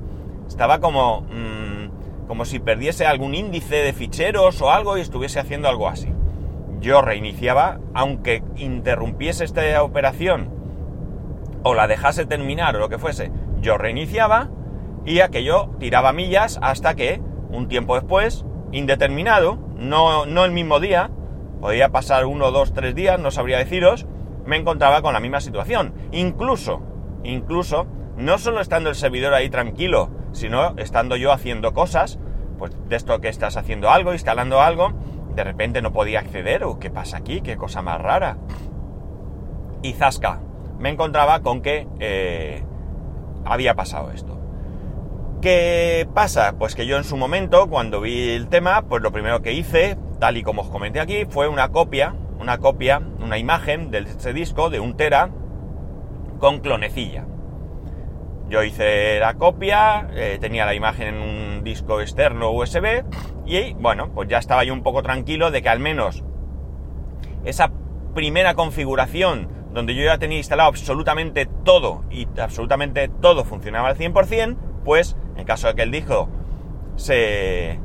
Estaba 0.45 0.81
como, 0.81 1.21
mmm, 1.21 2.27
como 2.27 2.43
si 2.43 2.59
perdiese 2.59 3.05
algún 3.05 3.33
índice 3.33 3.77
de 3.77 3.93
ficheros 3.93 4.61
o 4.61 4.71
algo 4.71 4.97
y 4.97 4.99
estuviese 4.99 5.39
haciendo 5.39 5.69
algo 5.69 5.87
así. 5.87 6.09
Yo 6.81 7.01
reiniciaba, 7.01 7.79
aunque 7.93 8.43
interrumpiese 8.57 9.45
esta 9.45 9.81
operación 9.83 10.60
o 11.63 11.73
la 11.73 11.87
dejase 11.87 12.25
terminar 12.25 12.75
o 12.75 12.79
lo 12.79 12.89
que 12.89 12.97
fuese, 12.97 13.31
yo 13.59 13.77
reiniciaba 13.77 14.49
y 15.05 15.19
aquello 15.19 15.69
tiraba 15.79 16.13
millas 16.13 16.59
hasta 16.61 16.95
que, 16.95 17.21
un 17.49 17.67
tiempo 17.67 17.95
después, 17.95 18.45
indeterminado, 18.71 19.57
no, 19.75 20.25
no 20.25 20.45
el 20.45 20.51
mismo 20.51 20.79
día, 20.79 21.11
podía 21.59 21.89
pasar 21.89 22.25
uno, 22.25 22.51
dos, 22.51 22.73
tres 22.73 22.95
días, 22.95 23.19
no 23.19 23.31
sabría 23.31 23.57
deciros, 23.57 24.07
me 24.45 24.57
encontraba 24.57 25.01
con 25.01 25.13
la 25.13 25.19
misma 25.19 25.41
situación. 25.41 25.93
Incluso, 26.11 26.81
incluso, 27.23 27.87
no 28.17 28.37
solo 28.37 28.61
estando 28.61 28.89
el 28.89 28.95
servidor 28.95 29.33
ahí 29.33 29.49
tranquilo, 29.49 30.09
sino 30.31 30.75
estando 30.77 31.15
yo 31.15 31.31
haciendo 31.31 31.73
cosas, 31.73 32.19
pues 32.57 32.75
de 32.87 32.95
esto 32.95 33.19
que 33.21 33.29
estás 33.29 33.57
haciendo 33.57 33.89
algo, 33.89 34.13
instalando 34.13 34.61
algo, 34.61 34.93
de 35.35 35.43
repente 35.43 35.81
no 35.81 35.93
podía 35.93 36.19
acceder, 36.19 36.63
o 36.63 36.79
qué 36.79 36.89
pasa 36.89 37.17
aquí, 37.17 37.41
qué 37.41 37.57
cosa 37.57 37.81
más 37.81 38.01
rara. 38.01 38.37
Y 39.81 39.93
zasca, 39.93 40.41
me 40.81 40.89
encontraba 40.89 41.41
con 41.41 41.61
que 41.61 41.87
eh, 41.99 42.63
había 43.45 43.75
pasado 43.75 44.11
esto. 44.11 44.39
¿Qué 45.41 46.07
pasa? 46.13 46.55
Pues 46.57 46.75
que 46.75 46.85
yo 46.85 46.97
en 46.97 47.03
su 47.03 47.17
momento, 47.17 47.67
cuando 47.67 48.01
vi 48.01 48.31
el 48.31 48.47
tema, 48.47 48.83
pues 48.83 49.01
lo 49.01 49.11
primero 49.11 49.41
que 49.41 49.53
hice, 49.53 49.97
tal 50.19 50.37
y 50.37 50.43
como 50.43 50.63
os 50.63 50.69
comenté 50.69 50.99
aquí, 50.99 51.25
fue 51.25 51.47
una 51.47 51.69
copia, 51.69 52.15
una 52.39 52.57
copia, 52.57 53.01
una 53.19 53.37
imagen 53.37 53.91
de 53.91 53.99
ese 53.99 54.33
disco 54.33 54.69
de 54.69 54.79
un 54.79 54.97
tera 54.97 55.29
con 56.39 56.59
clonecilla. 56.59 57.25
Yo 58.49 58.63
hice 58.63 59.19
la 59.19 59.35
copia, 59.35 60.09
eh, 60.13 60.37
tenía 60.41 60.65
la 60.65 60.75
imagen 60.75 61.15
en 61.15 61.21
un 61.21 61.63
disco 61.63 62.01
externo 62.01 62.51
USB 62.51 63.03
y 63.45 63.73
bueno, 63.73 64.11
pues 64.13 64.27
ya 64.27 64.39
estaba 64.39 64.63
yo 64.63 64.73
un 64.73 64.83
poco 64.83 65.01
tranquilo 65.03 65.51
de 65.51 65.61
que 65.61 65.69
al 65.69 65.79
menos 65.79 66.23
esa 67.45 67.71
primera 68.13 68.55
configuración 68.55 69.60
donde 69.73 69.95
yo 69.95 70.03
ya 70.03 70.17
tenía 70.17 70.37
instalado 70.37 70.69
absolutamente 70.69 71.47
todo 71.63 72.03
y 72.09 72.27
absolutamente 72.39 73.07
todo 73.07 73.43
funcionaba 73.43 73.89
al 73.89 73.97
100%, 73.97 74.57
pues 74.83 75.15
en 75.37 75.45
caso 75.45 75.67
de 75.67 75.75
que 75.75 75.83
el 75.83 75.91
disco 75.91 76.29
se, 76.95 77.79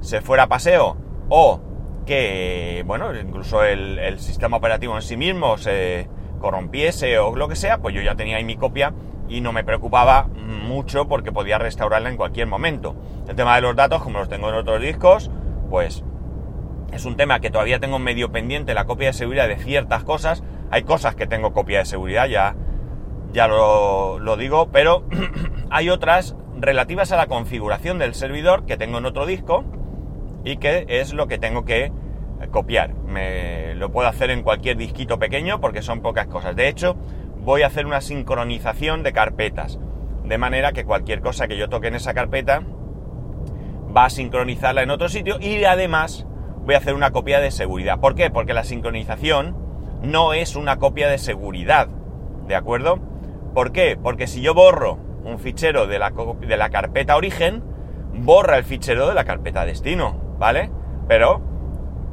se 0.00 0.20
fuera 0.20 0.44
a 0.44 0.48
paseo 0.48 0.96
o 1.28 1.60
que, 2.06 2.82
bueno, 2.86 3.14
incluso 3.18 3.64
el, 3.64 3.98
el, 3.98 4.18
sistema 4.18 4.56
operativo 4.56 4.94
en 4.96 5.02
sí 5.02 5.16
mismo 5.16 5.56
se 5.56 6.08
corrompiese 6.40 7.18
o 7.18 7.34
lo 7.36 7.48
que 7.48 7.56
sea, 7.56 7.78
pues 7.78 7.94
yo 7.94 8.02
ya 8.02 8.16
tenía 8.16 8.36
ahí 8.36 8.44
mi 8.44 8.56
copia 8.56 8.92
y 9.28 9.40
no 9.40 9.52
me 9.52 9.64
preocupaba 9.64 10.26
mucho 10.26 11.08
porque 11.08 11.32
podía 11.32 11.58
restaurarla 11.58 12.10
en 12.10 12.16
cualquier 12.16 12.48
momento. 12.48 12.94
El 13.28 13.36
tema 13.36 13.54
de 13.54 13.62
los 13.62 13.76
datos, 13.76 14.02
como 14.02 14.18
los 14.18 14.28
tengo 14.28 14.48
en 14.48 14.56
otros 14.56 14.80
discos, 14.82 15.30
pues 15.70 16.04
es 16.92 17.04
un 17.06 17.16
tema 17.16 17.40
que 17.40 17.50
todavía 17.50 17.80
tengo 17.80 17.98
medio 17.98 18.30
pendiente, 18.30 18.74
la 18.74 18.84
copia 18.84 19.08
de 19.08 19.12
seguridad 19.14 19.48
de 19.48 19.56
ciertas 19.56 20.04
cosas. 20.04 20.42
Hay 20.72 20.84
cosas 20.84 21.14
que 21.14 21.26
tengo 21.26 21.52
copia 21.52 21.80
de 21.80 21.84
seguridad, 21.84 22.26
ya, 22.26 22.56
ya 23.34 23.46
lo, 23.46 24.18
lo 24.18 24.38
digo, 24.38 24.70
pero 24.72 25.04
hay 25.70 25.90
otras 25.90 26.34
relativas 26.56 27.12
a 27.12 27.16
la 27.16 27.26
configuración 27.26 27.98
del 27.98 28.14
servidor 28.14 28.64
que 28.64 28.78
tengo 28.78 28.96
en 28.96 29.04
otro 29.04 29.26
disco 29.26 29.64
y 30.44 30.56
que 30.56 30.86
es 30.88 31.12
lo 31.12 31.28
que 31.28 31.36
tengo 31.36 31.66
que 31.66 31.92
copiar. 32.50 32.94
Me 32.94 33.74
lo 33.74 33.92
puedo 33.92 34.08
hacer 34.08 34.30
en 34.30 34.42
cualquier 34.42 34.78
disquito 34.78 35.18
pequeño 35.18 35.60
porque 35.60 35.82
son 35.82 36.00
pocas 36.00 36.26
cosas. 36.26 36.56
De 36.56 36.68
hecho, 36.68 36.96
voy 37.44 37.62
a 37.62 37.66
hacer 37.66 37.84
una 37.84 38.00
sincronización 38.00 39.02
de 39.02 39.12
carpetas. 39.12 39.78
De 40.24 40.38
manera 40.38 40.72
que 40.72 40.86
cualquier 40.86 41.20
cosa 41.20 41.48
que 41.48 41.58
yo 41.58 41.68
toque 41.68 41.88
en 41.88 41.96
esa 41.96 42.14
carpeta 42.14 42.62
va 43.94 44.06
a 44.06 44.10
sincronizarla 44.10 44.82
en 44.82 44.90
otro 44.90 45.10
sitio 45.10 45.36
y 45.38 45.64
además 45.64 46.26
voy 46.64 46.76
a 46.76 46.78
hacer 46.78 46.94
una 46.94 47.10
copia 47.10 47.40
de 47.40 47.50
seguridad. 47.50 48.00
¿Por 48.00 48.14
qué? 48.14 48.30
Porque 48.30 48.54
la 48.54 48.64
sincronización 48.64 49.71
no 50.02 50.32
es 50.32 50.56
una 50.56 50.78
copia 50.78 51.08
de 51.08 51.18
seguridad. 51.18 51.88
¿De 52.46 52.54
acuerdo? 52.54 52.98
¿Por 53.54 53.72
qué? 53.72 53.98
Porque 54.00 54.26
si 54.26 54.40
yo 54.40 54.54
borro 54.54 54.98
un 55.24 55.38
fichero 55.38 55.86
de 55.86 55.98
la, 55.98 56.10
de 56.10 56.56
la 56.56 56.70
carpeta 56.70 57.16
origen, 57.16 57.62
borra 58.14 58.58
el 58.58 58.64
fichero 58.64 59.08
de 59.08 59.14
la 59.14 59.24
carpeta 59.24 59.64
destino, 59.64 60.36
¿vale? 60.38 60.70
Pero 61.08 61.40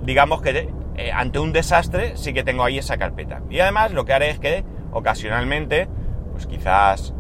digamos 0.04 0.42
que 0.42 0.70
eh, 0.96 1.12
ante 1.12 1.40
un 1.40 1.52
desastre 1.52 2.16
sí 2.16 2.34
que 2.34 2.44
tengo 2.44 2.64
ahí 2.64 2.78
esa 2.78 2.98
carpeta. 2.98 3.42
Y 3.50 3.60
además 3.60 3.92
lo 3.92 4.06
que 4.06 4.14
haré 4.14 4.30
es 4.30 4.40
que 4.40 4.64
ocasionalmente, 4.92 5.88
pues 6.32 6.46
quizás... 6.46 7.14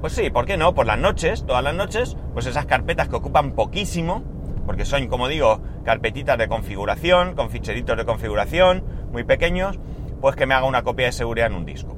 Pues 0.00 0.12
sí, 0.12 0.30
¿por 0.30 0.44
qué 0.44 0.56
no? 0.56 0.74
Por 0.74 0.86
las 0.86 0.98
noches, 0.98 1.44
todas 1.44 1.64
las 1.64 1.74
noches, 1.74 2.16
pues 2.32 2.46
esas 2.46 2.66
carpetas 2.66 3.08
que 3.08 3.16
ocupan 3.16 3.52
poquísimo, 3.52 4.22
porque 4.68 4.84
son, 4.84 5.06
como 5.06 5.28
digo, 5.28 5.62
carpetitas 5.82 6.36
de 6.36 6.46
configuración, 6.46 7.34
con 7.34 7.48
ficheritos 7.48 7.96
de 7.96 8.04
configuración 8.04 8.84
muy 9.10 9.24
pequeños, 9.24 9.80
pues 10.20 10.36
que 10.36 10.44
me 10.44 10.52
haga 10.52 10.66
una 10.66 10.82
copia 10.82 11.06
de 11.06 11.12
seguridad 11.12 11.46
en 11.46 11.54
un 11.54 11.64
disco. 11.64 11.96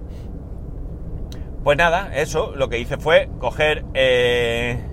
Pues 1.64 1.76
nada, 1.76 2.12
eso 2.14 2.52
lo 2.54 2.68
que 2.68 2.78
hice 2.78 2.96
fue 2.96 3.28
coger 3.40 3.84
eh, 3.94 4.84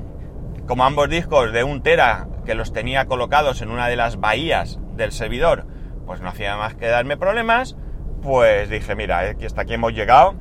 como 0.66 0.86
ambos 0.86 1.08
discos 1.08 1.54
de 1.54 1.64
un 1.64 1.84
tera 1.84 2.28
que 2.48 2.56
los 2.56 2.74
tenía 2.74 3.06
colocados 3.06 3.62
en 3.62 3.70
una 3.70 3.88
de 3.88 3.96
las 3.96 4.20
bahías 4.20 4.80
del 4.96 5.12
servidor, 5.12 5.68
pues 6.08 6.20
no 6.20 6.30
hacía 6.30 6.58
más 6.58 6.74
que 6.74 6.88
darme 6.88 7.16
problemas, 7.16 7.78
pues 8.24 8.72
dije, 8.72 8.96
mira, 8.96 9.20
aquí 9.20 9.46
hasta 9.46 9.62
aquí 9.62 9.76
hemos 9.76 9.94
llegado, 9.94 10.34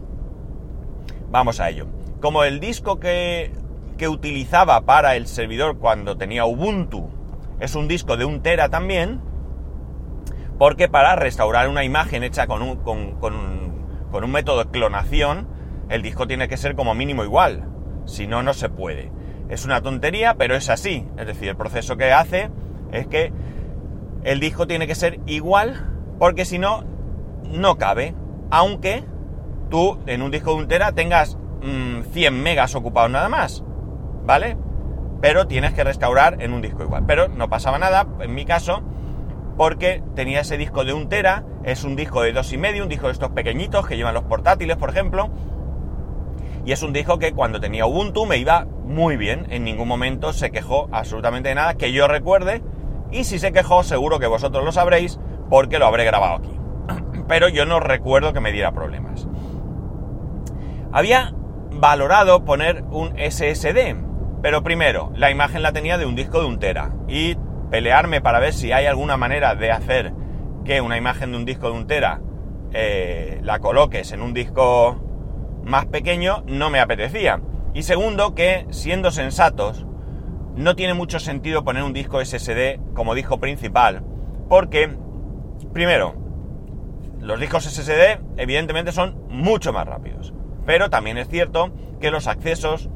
vamos 1.28 1.60
a 1.60 1.68
ello. 1.68 1.86
Como 2.22 2.44
el 2.44 2.60
disco 2.60 2.98
que, 2.98 3.52
que 3.98 4.08
utilizaba 4.08 4.86
para 4.86 5.16
el 5.16 5.26
servidor 5.26 5.76
cuando 5.76 6.16
tenía 6.16 6.46
Ubuntu 6.46 7.10
es 7.60 7.74
un 7.74 7.88
disco 7.88 8.16
de 8.16 8.24
un 8.24 8.42
tera 8.42 8.68
también, 8.68 9.20
porque 10.58 10.88
para 10.88 11.16
restaurar 11.16 11.68
una 11.68 11.84
imagen 11.84 12.22
hecha 12.22 12.46
con 12.46 12.62
un, 12.62 12.76
con, 12.76 13.12
con, 13.20 13.34
un 14.24 14.30
método 14.30 14.64
de 14.64 14.70
clonación, 14.70 15.48
el 15.88 16.02
disco 16.02 16.26
tiene 16.26 16.48
que 16.48 16.56
ser 16.56 16.74
como 16.74 16.94
mínimo 16.94 17.24
igual, 17.24 17.68
si 18.06 18.26
no, 18.26 18.42
no 18.42 18.54
se 18.54 18.68
puede. 18.68 19.12
Es 19.48 19.64
una 19.64 19.82
tontería, 19.82 20.34
pero 20.34 20.56
es 20.56 20.70
así. 20.70 21.06
Es 21.18 21.26
decir, 21.26 21.48
el 21.48 21.56
proceso 21.56 21.96
que 21.96 22.12
hace 22.12 22.50
es 22.92 23.06
que 23.06 23.32
el 24.24 24.40
disco 24.40 24.66
tiene 24.66 24.86
que 24.86 24.94
ser 24.94 25.20
igual, 25.26 25.86
porque 26.18 26.44
si 26.44 26.58
no, 26.58 26.84
no 27.44 27.76
cabe. 27.76 28.14
Aunque 28.50 29.04
tú 29.70 29.98
en 30.06 30.22
un 30.22 30.30
disco 30.30 30.54
de 30.54 30.62
un 30.62 30.68
tera 30.68 30.92
tengas 30.92 31.36
mmm, 31.62 32.02
100 32.12 32.42
megas 32.42 32.74
ocupados 32.74 33.10
nada 33.10 33.28
más, 33.28 33.62
¿vale? 34.24 34.56
Pero 35.20 35.46
tienes 35.46 35.72
que 35.72 35.84
restaurar 35.84 36.42
en 36.42 36.52
un 36.52 36.62
disco 36.62 36.82
igual. 36.82 37.04
Pero 37.06 37.28
no 37.28 37.48
pasaba 37.48 37.78
nada, 37.78 38.06
en 38.20 38.34
mi 38.34 38.44
caso, 38.44 38.82
porque 39.56 40.02
tenía 40.14 40.40
ese 40.40 40.56
disco 40.56 40.84
de 40.84 40.92
un 40.92 41.08
tera, 41.08 41.44
es 41.64 41.84
un 41.84 41.96
disco 41.96 42.22
de 42.22 42.32
dos 42.32 42.52
y 42.52 42.58
medio, 42.58 42.82
un 42.82 42.88
disco 42.88 43.06
de 43.06 43.12
estos 43.12 43.30
pequeñitos 43.30 43.86
que 43.86 43.96
llevan 43.96 44.14
los 44.14 44.24
portátiles, 44.24 44.76
por 44.76 44.90
ejemplo, 44.90 45.30
y 46.66 46.72
es 46.72 46.82
un 46.82 46.92
disco 46.92 47.20
que 47.20 47.32
cuando 47.32 47.60
tenía 47.60 47.86
Ubuntu 47.86 48.26
me 48.26 48.38
iba 48.38 48.66
muy 48.84 49.16
bien, 49.16 49.46
en 49.50 49.62
ningún 49.62 49.86
momento 49.86 50.32
se 50.32 50.50
quejó 50.50 50.88
absolutamente 50.90 51.48
de 51.48 51.54
nada 51.54 51.74
que 51.74 51.92
yo 51.92 52.08
recuerde, 52.08 52.60
y 53.12 53.22
si 53.22 53.38
se 53.38 53.52
quejó 53.52 53.84
seguro 53.84 54.18
que 54.18 54.26
vosotros 54.26 54.64
lo 54.64 54.72
sabréis 54.72 55.20
porque 55.48 55.78
lo 55.78 55.86
habré 55.86 56.04
grabado 56.04 56.34
aquí. 56.34 56.58
Pero 57.28 57.48
yo 57.48 57.66
no 57.66 57.78
recuerdo 57.78 58.32
que 58.32 58.40
me 58.40 58.50
diera 58.50 58.72
problemas. 58.72 59.28
Había 60.90 61.34
valorado 61.70 62.44
poner 62.44 62.82
un 62.90 63.14
SSD, 63.16 63.94
pero 64.42 64.62
primero, 64.62 65.12
la 65.16 65.30
imagen 65.30 65.62
la 65.62 65.72
tenía 65.72 65.98
de 65.98 66.06
un 66.06 66.14
disco 66.14 66.40
de 66.40 66.46
un 66.46 66.58
tera, 66.58 66.92
y 67.08 67.36
pelearme 67.70 68.20
para 68.20 68.38
ver 68.38 68.52
si 68.52 68.72
hay 68.72 68.86
alguna 68.86 69.16
manera 69.16 69.54
de 69.54 69.70
hacer 69.70 70.12
que 70.64 70.80
una 70.80 70.96
imagen 70.96 71.32
de 71.32 71.38
un 71.38 71.44
disco 71.44 71.70
de 71.70 71.76
un 71.76 71.86
tera 71.86 72.20
eh, 72.72 73.40
la 73.42 73.60
coloques 73.60 74.12
en 74.12 74.22
un 74.22 74.34
disco 74.34 75.00
más 75.64 75.86
pequeño 75.86 76.42
no 76.46 76.70
me 76.70 76.80
apetecía. 76.80 77.40
Y 77.74 77.82
segundo, 77.82 78.34
que 78.34 78.66
siendo 78.70 79.10
sensatos, 79.10 79.86
no 80.54 80.74
tiene 80.76 80.94
mucho 80.94 81.20
sentido 81.20 81.64
poner 81.64 81.82
un 81.82 81.92
disco 81.92 82.24
SSD 82.24 82.80
como 82.94 83.14
disco 83.14 83.38
principal, 83.38 84.02
porque, 84.48 84.96
primero, 85.72 86.14
los 87.20 87.38
discos 87.38 87.64
SSD 87.64 88.20
evidentemente 88.36 88.92
son 88.92 89.16
mucho 89.28 89.72
más 89.72 89.86
rápidos, 89.86 90.32
pero 90.64 90.88
también 90.88 91.18
es 91.18 91.28
cierto 91.28 91.72
que 92.00 92.10
los 92.10 92.26
accesos 92.26 92.88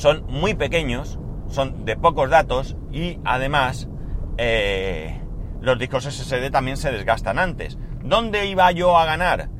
son 0.00 0.24
muy 0.28 0.54
pequeños, 0.54 1.18
son 1.48 1.84
de 1.84 1.94
pocos 1.94 2.30
datos 2.30 2.74
y 2.90 3.18
además 3.22 3.86
eh, 4.38 5.20
los 5.60 5.78
discos 5.78 6.04
SSD 6.04 6.50
también 6.50 6.78
se 6.78 6.90
desgastan 6.90 7.38
antes. 7.38 7.76
¿Dónde 8.02 8.46
iba 8.46 8.72
yo 8.72 8.96
a 8.96 9.04
ganar? 9.04 9.50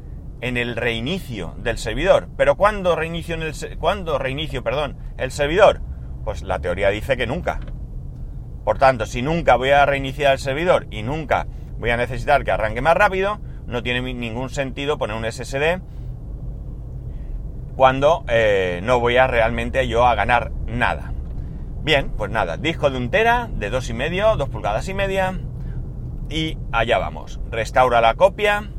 En 0.40 0.56
el 0.56 0.76
reinicio 0.76 1.54
del 1.58 1.76
servidor. 1.76 2.30
Pero 2.38 2.56
¿cuándo 2.56 2.96
reinicio, 2.96 3.34
en 3.34 3.42
el, 3.42 3.54
¿cuándo 3.78 4.18
reinicio 4.18 4.64
perdón, 4.64 4.96
el 5.18 5.30
servidor? 5.30 5.82
Pues 6.24 6.42
la 6.42 6.58
teoría 6.58 6.88
dice 6.88 7.18
que 7.18 7.26
nunca. 7.26 7.60
Por 8.64 8.78
tanto, 8.78 9.04
si 9.04 9.20
nunca 9.20 9.56
voy 9.56 9.70
a 9.70 9.84
reiniciar 9.84 10.32
el 10.32 10.38
servidor 10.38 10.86
y 10.90 11.02
nunca 11.02 11.48
voy 11.78 11.90
a 11.90 11.98
necesitar 11.98 12.44
que 12.44 12.50
arranque 12.50 12.80
más 12.80 12.96
rápido, 12.96 13.40
no 13.66 13.82
tiene 13.82 14.00
ningún 14.14 14.48
sentido 14.48 14.96
poner 14.96 15.16
un 15.16 15.30
SSD 15.30 15.82
cuando 17.76 18.24
eh, 18.28 18.80
no 18.82 19.00
voy 19.00 19.16
a 19.16 19.26
realmente 19.26 19.86
yo 19.88 20.06
a 20.06 20.14
ganar 20.14 20.52
nada. 20.66 21.12
Bien, 21.82 22.10
pues 22.10 22.30
nada, 22.30 22.56
disco 22.56 22.90
de 22.90 22.98
un 22.98 23.10
tera, 23.10 23.48
de 23.52 23.70
dos 23.70 23.88
y 23.88 23.94
medio, 23.94 24.36
dos 24.36 24.50
pulgadas 24.50 24.88
y 24.88 24.94
media, 24.94 25.40
y 26.28 26.58
allá 26.72 26.98
vamos. 26.98 27.40
Restaura 27.50 28.00
la 28.00 28.14
copia 28.14 28.70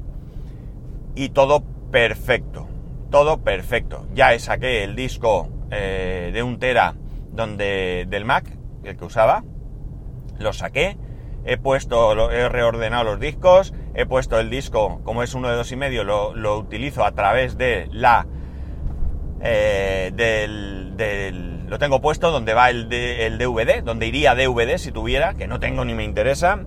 y 1.16 1.30
todo 1.30 1.64
perfecto, 1.92 2.68
todo 3.10 3.42
perfecto. 3.42 4.06
Ya 4.14 4.38
saqué 4.40 4.84
el 4.84 4.96
disco 4.96 5.50
eh, 5.72 6.32
de 6.34 6.44
un 6.44 6.60
tera 6.60 6.96
donde 7.32 8.06
del 8.08 8.26
Mac, 8.26 8.46
el 8.84 8.98
que 8.98 9.06
usaba, 9.06 9.44
lo 10.40 10.54
saqué, 10.54 10.98
he 11.46 11.58
puesto, 11.58 12.32
he 12.32 12.50
reordenado 12.50 13.04
los 13.04 13.20
discos, 13.20 13.74
he 13.96 14.06
puesto 14.06 14.40
el 14.40 14.50
disco, 14.50 15.02
como 15.04 15.24
es 15.24 15.34
uno 15.34 15.50
de 15.50 15.56
dos 15.56 15.72
y 15.72 15.76
medio, 15.76 16.04
lo, 16.04 16.36
lo 16.36 16.58
utilizo 16.58 17.04
a 17.04 17.14
través 17.14 17.58
de 17.58 17.90
la 17.92 18.28
eh, 19.44 20.12
lo 21.68 21.80
tengo 21.80 22.02
puesto 22.02 22.32
donde 22.32 22.54
va 22.54 22.70
el, 22.70 22.90
DVD, 22.90 23.82
donde 23.84 24.08
iría 24.08 24.36
DVD 24.36 24.78
si 24.78 24.92
tuviera, 24.92 25.34
que 25.36 25.48
no 25.48 25.60
tengo 25.60 25.86
ni 25.86 25.94
me 25.94 26.04
interesa. 26.04 26.66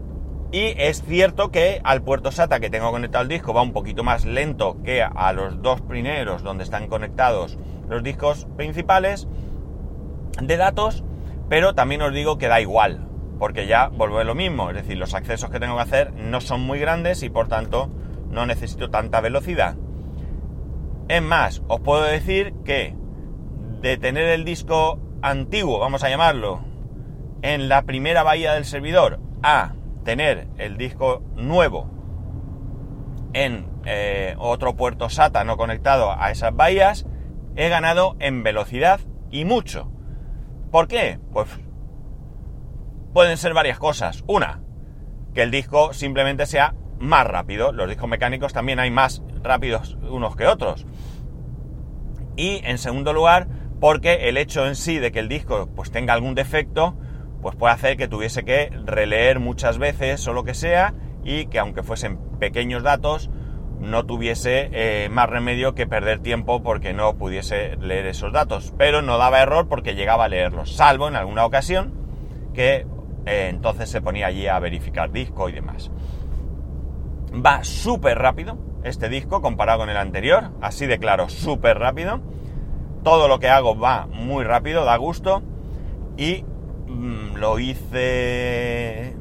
Y 0.51 0.75
es 0.79 1.03
cierto 1.03 1.51
que 1.51 1.81
al 1.85 2.03
puerto 2.03 2.31
SATA 2.31 2.61
que 2.61 2.71
tengo 2.71 2.91
conectado 2.91 3.23
el 3.23 3.29
disco 3.29 3.53
va 3.53 3.63
un 3.63 3.73
poquito 3.73 4.05
más 4.05 4.25
lento 4.25 4.79
que 4.85 5.03
a 5.03 5.33
los 5.33 5.61
dos 5.63 5.81
primeros 5.81 6.43
donde 6.43 6.65
están 6.65 6.87
conectados 6.87 7.59
los 7.89 8.03
discos 8.03 8.47
principales 8.57 9.27
de 10.41 10.57
datos, 10.57 11.05
pero 11.49 11.75
también 11.75 12.03
os 12.03 12.13
digo 12.13 12.39
que 12.39 12.49
da 12.49 12.61
igual, 12.61 13.07
porque 13.39 13.67
ya 13.67 13.89
vuelvo 13.89 14.19
a 14.19 14.25
lo 14.25 14.35
mismo, 14.35 14.71
es 14.71 14.77
decir, 14.77 14.97
los 14.97 15.15
accesos 15.15 15.51
que 15.51 15.61
tengo 15.61 15.77
que 15.77 15.83
hacer 15.83 16.13
no 16.13 16.41
son 16.41 16.61
muy 16.61 16.79
grandes 16.79 17.23
y 17.23 17.31
por 17.31 17.49
tanto 17.49 17.91
no 18.31 18.47
necesito 18.47 18.91
tanta 18.91 19.21
velocidad. 19.21 19.77
Es 21.09 21.23
más, 21.23 21.63
os 21.69 21.81
puedo 21.81 22.03
decir 22.03 22.55
que 22.65 22.95
de 23.83 23.99
tener 23.99 24.29
el 24.29 24.45
disco 24.45 24.99
antiguo, 25.21 25.79
vamos 25.79 26.03
a 26.03 26.09
llamarlo, 26.09 26.65
en 27.43 27.69
la 27.69 27.83
primera 27.83 28.23
bahía 28.23 28.55
del 28.55 28.65
servidor 28.65 29.21
a 29.43 29.75
tener 30.05 30.49
el 30.57 30.79
disco 30.79 31.23
nuevo 31.35 31.91
en 33.35 33.67
eh, 33.85 34.35
otro 34.39 34.77
puerto 34.77 35.11
SATA 35.11 35.45
no 35.45 35.59
conectado 35.59 36.11
a 36.19 36.31
esas 36.31 36.55
bahías, 36.55 37.07
he 37.57 37.69
ganado 37.69 38.17
en 38.19 38.43
velocidad 38.43 39.01
y 39.31 39.45
mucho. 39.45 39.91
¿Por 40.71 40.89
qué? 40.89 41.19
Pues 41.33 41.49
pueden 43.13 43.37
ser 43.37 43.53
varias 43.53 43.79
cosas. 43.79 44.25
Una, 44.27 44.63
que 45.35 45.43
el 45.43 45.51
disco 45.51 45.93
simplemente 45.93 46.47
sea 46.47 46.75
más 46.99 47.27
rápido. 47.27 47.73
Los 47.73 47.89
discos 47.89 48.09
mecánicos 48.09 48.53
también 48.53 48.79
hay 48.79 48.91
más 48.91 49.23
rápidos 49.45 49.97
unos 50.11 50.35
que 50.35 50.47
otros. 50.47 50.87
Y 52.37 52.61
en 52.65 52.79
segundo 52.79 53.13
lugar, 53.13 53.47
porque 53.81 54.29
el 54.29 54.37
hecho 54.37 54.67
en 54.67 54.75
sí 54.75 54.99
de 54.99 55.13
que 55.13 55.21
el 55.21 55.29
disco 55.29 55.69
pues 55.75 55.91
tenga 55.93 56.15
algún 56.15 56.35
defecto, 56.35 56.97
pues 57.43 57.55
puede 57.55 57.75
hacer 57.75 57.97
que 57.97 58.09
tuviese 58.09 58.45
que 58.45 58.71
releer 58.85 59.39
muchas 59.39 59.79
veces 59.79 60.27
o 60.27 60.33
lo 60.33 60.45
que 60.45 60.55
sea 60.55 60.95
y 61.23 61.47
que 61.47 61.59
aunque 61.59 61.83
fuesen 61.83 62.19
pequeños 62.41 62.83
datos, 62.83 63.31
no 63.81 64.07
tuviese 64.07 64.71
eh, 64.73 65.09
más 65.11 65.29
remedio 65.29 65.75
que 65.75 65.87
perder 65.87 66.21
tiempo 66.21 66.63
porque 66.63 66.93
no 66.93 67.17
pudiese 67.17 67.77
leer 67.77 68.07
esos 68.07 68.33
datos. 68.33 68.73
Pero 68.79 69.03
no 69.03 69.19
daba 69.19 69.43
error 69.43 69.69
porque 69.69 69.95
llegaba 69.95 70.25
a 70.25 70.29
leerlos, 70.29 70.75
salvo 70.75 71.09
en 71.09 71.17
alguna 71.17 71.45
ocasión 71.45 71.93
que 72.55 72.87
eh, 73.27 73.49
entonces 73.51 73.91
se 73.91 74.01
ponía 74.01 74.27
allí 74.27 74.47
a 74.47 74.59
verificar 74.59 75.13
disco 75.13 75.49
y 75.49 75.53
demás. 75.53 75.91
Va 77.35 77.65
súper 77.65 78.19
rápido, 78.19 78.57
este 78.85 79.09
disco 79.09 79.41
comparado 79.41 79.81
con 79.81 79.91
el 79.91 79.97
anterior, 79.97 80.51
así 80.61 80.87
de 80.87 80.99
claro, 80.99 81.29
súper 81.29 81.79
rápido. 81.79 82.21
Todo 83.03 83.29
lo 83.29 83.39
que 83.41 83.49
hago 83.49 83.77
va 83.79 84.07
muy 84.07 84.45
rápido, 84.45 84.85
da 84.85 84.97
gusto 84.97 85.43
y 86.17 86.45
mm, 86.87 87.37
lo 87.37 87.59
hice... 87.59 89.17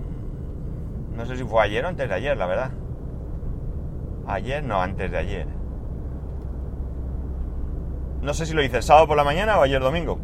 No 1.15 1.26
sé 1.26 1.38
si 1.38 1.43
fue 1.43 1.63
ayer 1.63 1.86
o 1.86 1.88
antes 1.88 2.10
de 2.10 2.15
ayer, 2.15 2.38
la 2.38 2.45
verdad. 2.45 2.71
Ayer, 4.28 4.63
no, 4.63 4.82
antes 4.82 5.10
de 5.12 5.17
ayer. 5.17 5.47
No 8.21 8.34
sé 8.34 8.45
si 8.45 8.54
lo 8.54 8.63
hice 8.63 8.78
el 8.78 8.84
sábado 8.84 9.08
por 9.08 9.17
la 9.17 9.23
mañana 9.23 9.58
o 9.60 9.63
ayer 9.63 9.82
domingo. 9.82 10.19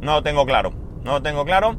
No 0.00 0.12
lo 0.14 0.22
tengo 0.22 0.46
claro, 0.46 0.72
no 1.04 1.12
lo 1.12 1.22
tengo 1.22 1.44
claro, 1.44 1.76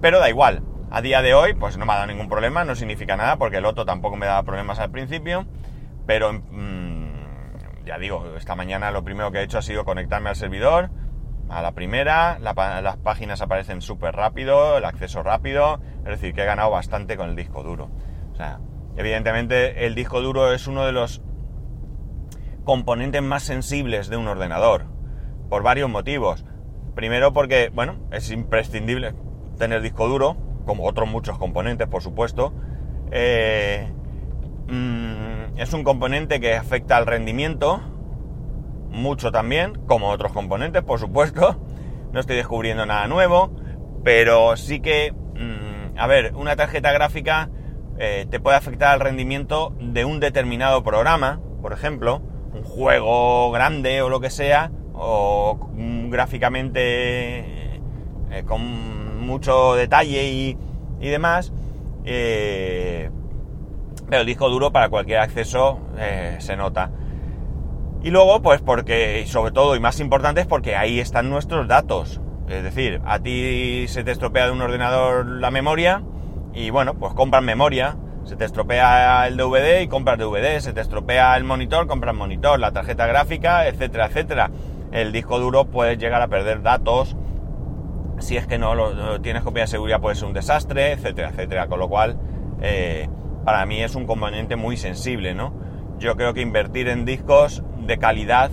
pero 0.00 0.18
da 0.18 0.30
igual. 0.30 0.62
A 0.90 1.02
día 1.02 1.20
de 1.20 1.34
hoy, 1.34 1.52
pues 1.52 1.76
no 1.76 1.84
me 1.84 1.92
ha 1.92 1.96
dado 1.96 2.06
ningún 2.06 2.28
problema, 2.28 2.64
no 2.64 2.74
significa 2.74 3.16
nada, 3.16 3.36
porque 3.36 3.58
el 3.58 3.66
otro 3.66 3.84
tampoco 3.84 4.16
me 4.16 4.24
daba 4.24 4.42
problemas 4.42 4.78
al 4.78 4.90
principio, 4.90 5.46
pero 6.06 6.32
mm, 6.32 7.84
ya 7.84 7.98
digo, 7.98 8.34
esta 8.36 8.54
mañana 8.54 8.90
lo 8.90 9.04
primero 9.04 9.30
que 9.30 9.38
he 9.38 9.42
hecho 9.42 9.58
ha 9.58 9.62
sido 9.62 9.84
conectarme 9.84 10.30
al 10.30 10.36
servidor, 10.36 10.90
a 11.50 11.60
la 11.60 11.72
primera, 11.72 12.38
las 12.38 12.96
páginas 12.98 13.42
aparecen 13.42 13.82
súper 13.82 14.14
rápido, 14.14 14.78
el 14.78 14.84
acceso 14.86 15.22
rápido, 15.22 15.80
es 16.00 16.20
decir, 16.20 16.34
que 16.34 16.42
he 16.42 16.46
ganado 16.46 16.70
bastante 16.70 17.16
con 17.16 17.28
el 17.28 17.36
disco 17.36 17.62
duro. 17.62 17.90
O 18.32 18.36
sea, 18.36 18.60
evidentemente 18.96 19.86
el 19.86 19.94
disco 19.94 20.22
duro 20.22 20.52
es 20.52 20.66
uno 20.66 20.86
de 20.86 20.92
los 20.92 21.22
componentes 22.64 23.22
más 23.22 23.42
sensibles 23.42 24.08
de 24.08 24.16
un 24.16 24.28
ordenador, 24.28 24.86
por 25.48 25.62
varios 25.62 25.90
motivos. 25.90 26.44
Primero 26.94 27.32
porque, 27.32 27.70
bueno, 27.74 27.96
es 28.10 28.30
imprescindible 28.30 29.14
tener 29.58 29.80
disco 29.80 30.08
duro, 30.08 30.47
como 30.68 30.84
otros 30.84 31.08
muchos 31.08 31.38
componentes, 31.38 31.88
por 31.88 32.02
supuesto. 32.02 32.52
Eh, 33.10 33.90
mm, 34.68 35.58
es 35.58 35.72
un 35.72 35.82
componente 35.82 36.40
que 36.40 36.56
afecta 36.56 36.98
al 36.98 37.06
rendimiento, 37.06 37.80
mucho 38.90 39.32
también, 39.32 39.78
como 39.86 40.10
otros 40.10 40.30
componentes, 40.32 40.82
por 40.84 41.00
supuesto. 41.00 41.58
No 42.10 42.20
estoy 42.20 42.36
descubriendo 42.36 42.86
nada 42.86 43.06
nuevo, 43.06 43.50
pero 44.02 44.56
sí 44.56 44.80
que, 44.80 45.12
mm, 45.12 45.98
a 45.98 46.06
ver, 46.06 46.34
una 46.34 46.56
tarjeta 46.56 46.90
gráfica 46.90 47.50
eh, 47.98 48.26
te 48.30 48.40
puede 48.40 48.56
afectar 48.56 48.94
al 48.94 49.00
rendimiento 49.00 49.74
de 49.78 50.06
un 50.06 50.18
determinado 50.18 50.82
programa, 50.82 51.38
por 51.60 51.74
ejemplo, 51.74 52.22
un 52.54 52.62
juego 52.62 53.50
grande 53.50 54.00
o 54.00 54.08
lo 54.08 54.20
que 54.20 54.30
sea, 54.30 54.70
o 54.94 55.68
mm, 55.74 56.08
gráficamente 56.08 57.76
eh, 58.30 58.44
con 58.46 59.07
mucho 59.18 59.74
detalle 59.74 60.28
y, 60.28 60.56
demás. 61.00 61.52
Eh, 62.04 63.10
pero 64.08 64.20
el 64.20 64.26
disco 64.26 64.48
duro 64.48 64.72
para 64.72 64.88
cualquier 64.88 65.18
acceso 65.18 65.80
eh, 65.98 66.36
se 66.40 66.56
nota. 66.56 66.90
Y 68.02 68.10
luego, 68.10 68.40
pues 68.42 68.60
porque, 68.60 69.22
y 69.22 69.26
sobre 69.26 69.52
todo 69.52 69.74
y 69.74 69.80
más 69.80 70.00
importante, 70.00 70.40
es 70.40 70.46
porque 70.46 70.76
ahí 70.76 71.00
están 71.00 71.28
nuestros 71.30 71.66
datos. 71.66 72.20
Es 72.48 72.62
decir, 72.62 73.02
a 73.04 73.18
ti 73.18 73.86
se 73.88 74.04
te 74.04 74.10
estropea 74.10 74.46
de 74.46 74.52
un 74.52 74.62
ordenador 74.62 75.26
la 75.26 75.50
memoria 75.50 76.02
y 76.54 76.70
bueno, 76.70 76.94
pues 76.94 77.12
compras 77.14 77.42
memoria. 77.42 77.96
Se 78.24 78.36
te 78.36 78.44
estropea 78.44 79.26
el 79.26 79.36
DVD 79.36 79.80
y 79.80 79.88
compras 79.88 80.18
DVD. 80.18 80.60
Se 80.60 80.72
te 80.72 80.80
estropea 80.80 81.36
el 81.36 81.44
monitor, 81.44 81.86
compras 81.86 82.14
monitor, 82.14 82.58
la 82.58 82.72
tarjeta 82.72 83.06
gráfica, 83.06 83.66
etcétera, 83.66 84.06
etcétera. 84.06 84.50
El 84.92 85.12
disco 85.12 85.38
duro 85.38 85.66
puedes 85.66 85.98
llegar 85.98 86.22
a 86.22 86.28
perder 86.28 86.62
datos 86.62 87.16
si 88.18 88.36
es 88.36 88.46
que 88.46 88.58
no 88.58 88.74
lo, 88.74 89.20
tienes 89.20 89.42
copia 89.42 89.62
de 89.62 89.68
seguridad 89.68 90.00
puede 90.00 90.16
ser 90.16 90.26
un 90.26 90.34
desastre, 90.34 90.92
etcétera, 90.92 91.30
etcétera. 91.30 91.66
Con 91.68 91.78
lo 91.78 91.88
cual, 91.88 92.16
eh, 92.60 93.08
para 93.44 93.64
mí 93.66 93.82
es 93.82 93.94
un 93.94 94.06
componente 94.06 94.56
muy 94.56 94.76
sensible, 94.76 95.34
¿no? 95.34 95.52
Yo 95.98 96.16
creo 96.16 96.34
que 96.34 96.40
invertir 96.40 96.88
en 96.88 97.04
discos 97.04 97.62
de 97.86 97.98
calidad 97.98 98.50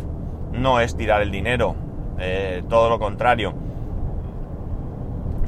no 0.51 0.80
es 0.80 0.95
tirar 0.95 1.21
el 1.21 1.32
dinero, 1.32 1.75
eh, 2.19 2.63
todo 2.69 2.89
lo 2.89 2.99
contrario. 2.99 3.54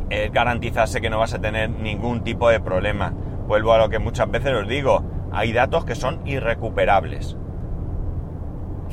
Es 0.10 0.32
garantizarse 0.32 1.02
que 1.02 1.10
no 1.10 1.20
vas 1.20 1.34
a 1.34 1.40
tener 1.40 1.70
ningún 1.70 2.24
tipo 2.24 2.50
de 2.50 2.60
problema. 2.60 3.14
Vuelvo 3.48 3.74
a 3.74 3.78
lo 3.78 3.90
que 3.90 4.00
muchas 4.00 4.30
veces 4.30 4.54
os 4.54 4.68
digo, 4.68 5.04
hay 5.32 5.54
datos 5.54 5.86
que 5.86 5.96
son 5.96 6.22
irrecuperables. 6.26 7.38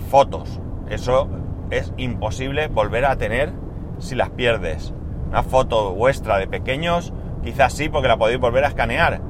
Fotos, 0.08 0.60
eso 0.88 1.28
es 1.70 1.92
imposible 1.96 2.68
volver 2.68 3.04
a 3.04 3.16
tener 3.16 3.52
si 3.98 4.14
las 4.14 4.30
pierdes. 4.30 4.94
Una 5.34 5.42
foto 5.42 5.92
vuestra 5.94 6.38
de 6.38 6.46
pequeños, 6.46 7.12
quizás 7.42 7.72
sí, 7.72 7.88
porque 7.88 8.06
la 8.06 8.16
podéis 8.16 8.38
volver 8.38 8.62
a 8.64 8.68
escanear. 8.68 9.20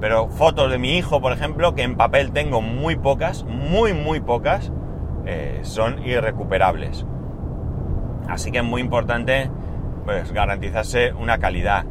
Pero 0.00 0.28
fotos 0.28 0.70
de 0.70 0.78
mi 0.78 0.96
hijo, 0.96 1.20
por 1.20 1.32
ejemplo, 1.32 1.74
que 1.74 1.82
en 1.82 1.96
papel 1.96 2.30
tengo 2.30 2.62
muy 2.62 2.94
pocas, 2.94 3.42
muy, 3.42 3.92
muy 3.92 4.20
pocas, 4.20 4.70
eh, 5.26 5.58
son 5.62 6.06
irrecuperables. 6.06 7.04
Así 8.28 8.52
que 8.52 8.58
es 8.58 8.64
muy 8.64 8.80
importante 8.80 9.50
pues, 10.04 10.30
garantizarse 10.30 11.12
una 11.14 11.38
calidad. 11.38 11.84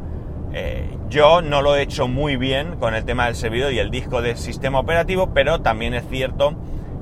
Eh, 0.54 0.96
yo 1.10 1.42
no 1.42 1.60
lo 1.60 1.76
he 1.76 1.82
hecho 1.82 2.08
muy 2.08 2.36
bien 2.36 2.76
con 2.76 2.94
el 2.94 3.04
tema 3.04 3.26
del 3.26 3.34
servidor 3.34 3.74
y 3.74 3.78
el 3.78 3.90
disco 3.90 4.22
del 4.22 4.38
sistema 4.38 4.78
operativo, 4.78 5.34
pero 5.34 5.60
también 5.60 5.92
es 5.92 6.08
cierto 6.08 6.54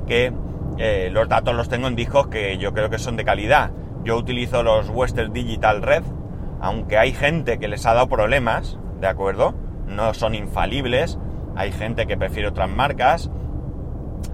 que 0.08 0.32
eh, 0.78 1.08
los 1.12 1.28
datos 1.28 1.54
los 1.54 1.68
tengo 1.68 1.86
en 1.86 1.94
discos 1.94 2.26
que 2.26 2.58
yo 2.58 2.72
creo 2.72 2.90
que 2.90 2.98
son 2.98 3.14
de 3.14 3.24
calidad. 3.24 3.70
Yo 4.02 4.16
utilizo 4.16 4.64
los 4.64 4.88
Western 4.88 5.32
Digital 5.32 5.82
Red, 5.82 6.02
aunque 6.60 6.98
hay 6.98 7.12
gente 7.12 7.58
que 7.58 7.68
les 7.68 7.86
ha 7.86 7.94
dado 7.94 8.08
problemas, 8.08 8.78
¿de 9.00 9.06
acuerdo? 9.06 9.54
No 9.86 10.14
son 10.14 10.34
infalibles, 10.34 11.18
hay 11.56 11.72
gente 11.72 12.06
que 12.06 12.16
prefiere 12.16 12.48
otras 12.48 12.68
marcas. 12.68 13.30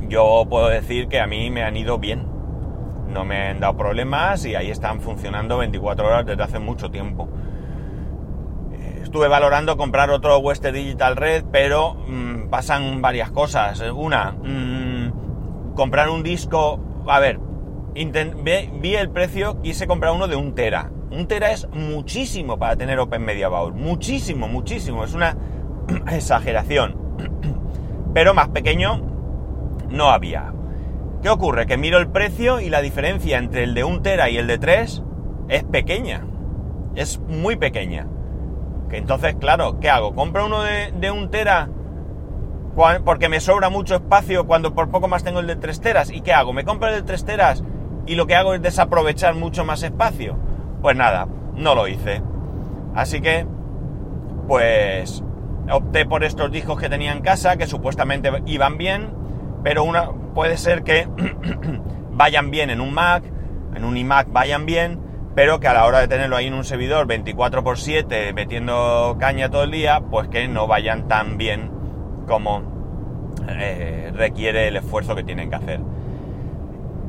Yo 0.09 0.47
puedo 0.49 0.69
decir 0.69 1.09
que 1.09 1.21
a 1.21 1.27
mí 1.27 1.51
me 1.51 1.63
han 1.63 1.77
ido 1.77 1.99
bien. 1.99 2.27
No 3.09 3.25
me 3.25 3.49
han 3.49 3.61
dado 3.61 3.77
problemas 3.77 4.45
y 4.45 4.55
ahí 4.55 4.71
están 4.71 5.01
funcionando 5.01 5.59
24 5.59 6.07
horas 6.07 6.27
desde 6.27 6.43
hace 6.43 6.59
mucho 6.59 6.91
tiempo 6.91 7.29
estuve 9.15 9.29
valorando 9.29 9.77
comprar 9.77 10.11
otro 10.11 10.39
Western 10.39 10.75
Digital 10.75 11.15
Red, 11.15 11.45
pero 11.53 11.95
mm, 11.95 12.49
pasan 12.49 13.01
varias 13.01 13.31
cosas. 13.31 13.81
Una, 13.95 14.33
mm, 14.33 15.75
comprar 15.77 16.09
un 16.09 16.25
disco. 16.25 16.81
A 17.07 17.21
ver, 17.21 17.39
vi, 17.95 18.95
el 18.97 19.11
precio, 19.11 19.63
quise 19.63 19.87
comprar 19.87 20.15
uno 20.15 20.27
de 20.27 20.35
un 20.35 20.57
Tera. 20.57 20.91
Un 21.15 21.29
Tera 21.29 21.53
es 21.53 21.69
muchísimo 21.71 22.59
para 22.59 22.75
tener 22.75 22.99
Open 22.99 23.25
Media 23.25 23.49
Bowl. 23.49 23.73
Muchísimo, 23.73 24.49
muchísimo. 24.49 25.05
Es 25.05 25.15
una 25.15 25.37
exageración. 26.11 26.97
Pero 28.15 28.35
más 28.35 28.49
pequeño 28.49 29.01
no 29.91 30.11
había. 30.11 30.53
¿Qué 31.23 31.31
ocurre? 31.31 31.67
Que 31.67 31.77
miro 31.77 31.99
el 31.99 32.09
precio 32.09 32.59
y 32.61 32.69
la 32.69 32.83
diferencia 32.83 33.39
entre 33.39 33.63
el 33.63 33.75
de 33.75 33.85
un 33.85 34.03
Tera 34.03 34.29
y 34.29 34.39
el 34.39 34.49
de 34.49 34.59
3 34.59 35.03
es 35.49 35.65
pequeña. 35.65 36.27
Es 36.97 37.21
muy 37.21 37.55
pequeña. 37.55 38.09
Entonces, 38.91 39.37
claro, 39.37 39.79
¿qué 39.81 39.91
hago? 39.91 40.15
¿Compro 40.15 40.47
uno 40.47 40.63
de, 40.63 41.11
un 41.11 41.31
tera 41.31 41.69
porque 43.05 43.29
me 43.29 43.41
sobra 43.41 43.69
mucho 43.69 43.97
espacio 43.97 44.47
cuando 44.47 44.75
por 44.75 44.91
poco 44.91 45.09
más 45.09 45.25
tengo 45.25 45.41
el 45.41 45.47
de 45.47 45.57
3 45.57 45.81
teras? 45.81 46.11
¿Y 46.11 46.21
qué 46.21 46.33
hago? 46.33 46.53
¿Me 46.53 46.65
compro 46.65 46.89
el 46.89 46.95
de 46.97 47.03
3 47.03 47.25
teras 47.25 47.65
y 48.07 48.15
lo 48.15 48.27
que 48.27 48.37
hago 48.37 48.55
es 48.55 48.63
desaprovechar 48.63 49.35
mucho 49.35 49.65
más 49.65 49.83
espacio? 49.83 50.39
Pues 50.85 50.99
nada, 50.99 51.27
no 51.57 51.75
lo 51.75 51.89
hice. 51.89 52.21
Así 52.95 53.23
que, 53.23 53.47
pues, 54.47 55.25
opté 55.73 56.05
por 56.05 56.25
estos 56.25 56.53
discos 56.53 56.79
que 56.79 56.91
tenía 56.91 57.13
en 57.13 57.23
casa, 57.23 57.57
que 57.57 57.67
supuestamente 57.67 58.31
iban 58.45 58.77
bien, 58.77 59.09
pero 59.63 59.83
una, 59.83 60.11
puede 60.35 60.59
ser 60.59 60.83
que 60.85 61.09
vayan 62.11 62.51
bien 62.51 62.69
en 62.69 62.83
un 62.83 62.93
Mac, 62.93 63.25
en 63.75 63.83
un 63.83 63.97
iMac 63.97 64.31
vayan 64.31 64.67
bien, 64.67 65.01
pero 65.35 65.59
que 65.59 65.69
a 65.69 65.73
la 65.73 65.87
hora 65.87 66.01
de 66.01 66.09
tenerlo 66.09 66.37
ahí 66.37 66.49
en 66.49 66.55
un 66.55 66.65
servidor 66.65 67.07
24x7 67.07 68.35
metiendo 68.35 69.17
caña 69.19 69.49
todo 69.49 69.63
el 69.63 69.71
día, 69.71 70.03
pues 70.11 70.29
que 70.29 70.49
no 70.49 70.67
vayan 70.67 71.09
tan 71.09 71.39
bien 71.39 71.71
como 72.27 72.63
eh, 73.49 74.13
requiere 74.15 74.69
el 74.69 74.77
esfuerzo 74.77 75.17
que 75.17 75.25
tienen 75.25 75.49
que 75.49 75.57
hacer. 75.57 75.81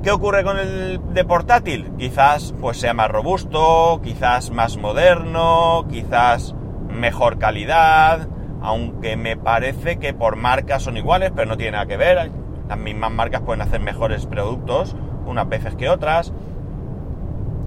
¿Qué 0.06 0.12
ocurre 0.12 0.44
con 0.44 0.60
el 0.60 1.02
de 1.16 1.26
portátil? 1.26 1.92
Quizás 1.98 2.54
pues 2.62 2.78
sea 2.78 2.94
más 2.94 3.10
robusto, 3.10 4.02
quizás 4.04 4.52
más 4.52 4.78
moderno, 4.78 5.88
quizás 5.90 6.54
mejor 6.92 7.40
calidad, 7.40 8.28
aunque 8.62 9.18
me 9.18 9.36
parece 9.36 9.98
que 9.98 10.14
por 10.14 10.36
marcas 10.36 10.84
son 10.84 10.96
iguales, 10.96 11.32
pero 11.36 11.48
no 11.48 11.58
tiene 11.58 11.72
nada 11.72 11.88
que 11.88 11.98
ver. 11.98 12.30
Las 12.70 12.78
mismas 12.78 13.10
marcas 13.14 13.42
pueden 13.42 13.64
hacer 13.64 13.80
mejores 13.80 14.28
productos 14.28 14.96
unas 15.26 15.50
veces 15.50 15.76
que 15.76 15.90
otras. 15.90 16.32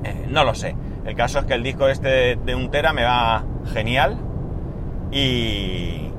Eh, 0.05 0.29
no 0.29 0.45
lo 0.45 0.55
sé. 0.55 0.77
El 1.07 1.17
caso 1.17 1.41
es 1.41 1.45
que 1.45 1.55
el 1.55 1.65
disco 1.65 1.89
este 1.89 2.37
de, 2.37 2.55
un 2.55 2.71
tera 2.71 2.93
me 2.93 3.03
va 3.03 3.47
genial 3.75 4.17
y, 5.11 6.13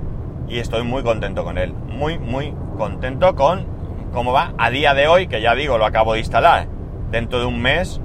y 0.50 0.60
estoy 0.60 0.84
muy 0.84 1.02
contento 1.02 1.46
con 1.46 1.58
él. 1.58 1.72
Muy, 1.72 2.20
muy 2.20 2.54
contento 2.78 3.36
con 3.36 3.79
cómo 4.14 4.32
va 4.32 4.54
a 4.58 4.70
día 4.70 4.94
de 4.94 5.08
hoy, 5.08 5.28
que 5.28 5.42
ya 5.42 5.56
digo, 5.56 5.78
lo 5.78 5.86
acabo 5.86 6.14
de 6.14 6.20
instalar. 6.20 6.68
Dentro 7.12 7.40
de 7.40 7.46
un 7.46 7.62
mes 7.62 8.02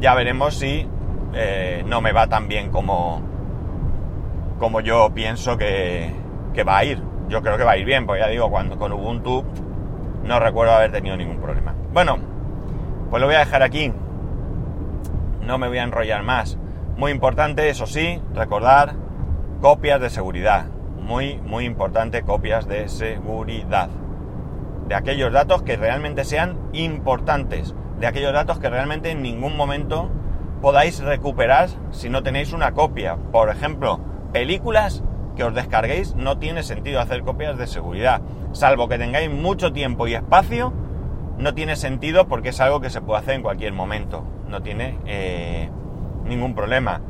ya 0.00 0.14
veremos 0.14 0.54
si 0.54 0.86
eh, 1.34 1.82
no 1.86 2.00
me 2.00 2.12
va 2.12 2.26
tan 2.26 2.48
bien 2.48 2.70
como, 2.70 3.22
como 4.58 4.80
yo 4.80 5.10
pienso 5.14 5.56
que, 5.56 6.12
que, 6.54 6.64
va 6.64 6.78
a 6.78 6.84
ir. 6.84 7.02
Yo 7.28 7.42
creo 7.42 7.56
que 7.56 7.64
va 7.64 7.72
a 7.72 7.76
ir 7.76 7.84
bien, 7.84 8.06
porque 8.06 8.20
ya 8.20 8.28
digo, 8.28 8.50
cuando 8.50 8.76
con 8.76 8.92
Ubuntu 8.92 9.44
no 10.24 10.40
recuerdo 10.40 10.74
haber 10.74 10.92
tenido 10.92 11.16
ningún 11.16 11.38
problema. 11.38 11.74
Bueno, 11.92 12.18
pues 13.10 13.20
lo 13.20 13.26
voy 13.26 13.36
a 13.36 13.40
dejar 13.40 13.62
aquí 13.62 13.92
no 15.48 15.56
me 15.56 15.66
voy 15.66 15.78
a 15.78 15.82
enrollar 15.82 16.22
más. 16.22 16.58
Muy 16.98 17.10
importante, 17.10 17.70
eso 17.70 17.86
sí, 17.86 18.20
recordar 18.34 18.94
copias 19.62 19.98
de 19.98 20.10
seguridad. 20.10 20.66
Muy, 21.00 21.38
muy 21.38 21.64
importante, 21.64 22.22
copias 22.22 22.68
de 22.68 22.88
seguridad. 22.90 23.88
De 24.88 24.94
aquellos 24.94 25.32
datos 25.32 25.62
que 25.62 25.76
realmente 25.76 26.24
sean 26.24 26.58
importantes. 26.72 27.74
De 28.00 28.06
aquellos 28.06 28.32
datos 28.32 28.58
que 28.58 28.70
realmente 28.70 29.10
en 29.10 29.22
ningún 29.22 29.56
momento 29.56 30.10
podáis 30.60 31.00
recuperar 31.00 31.68
si 31.90 32.08
no 32.08 32.22
tenéis 32.22 32.52
una 32.52 32.72
copia. 32.72 33.16
Por 33.30 33.50
ejemplo, 33.50 34.00
películas 34.32 35.04
que 35.36 35.44
os 35.44 35.54
descarguéis 35.54 36.16
no 36.16 36.38
tiene 36.38 36.62
sentido 36.62 37.00
hacer 37.00 37.22
copias 37.22 37.56
de 37.58 37.66
seguridad. 37.66 38.22
Salvo 38.52 38.88
que 38.88 38.98
tengáis 38.98 39.30
mucho 39.30 39.72
tiempo 39.72 40.08
y 40.08 40.14
espacio, 40.14 40.72
no 41.38 41.54
tiene 41.54 41.76
sentido 41.76 42.26
porque 42.26 42.48
es 42.48 42.60
algo 42.60 42.80
que 42.80 42.90
se 42.90 43.00
puede 43.00 43.20
hacer 43.20 43.34
en 43.34 43.42
cualquier 43.42 43.72
momento 43.72 44.24
no 44.48 44.62
tiene 44.62 44.98
eh, 45.06 45.68
ningún 46.24 46.54
problema. 46.54 47.00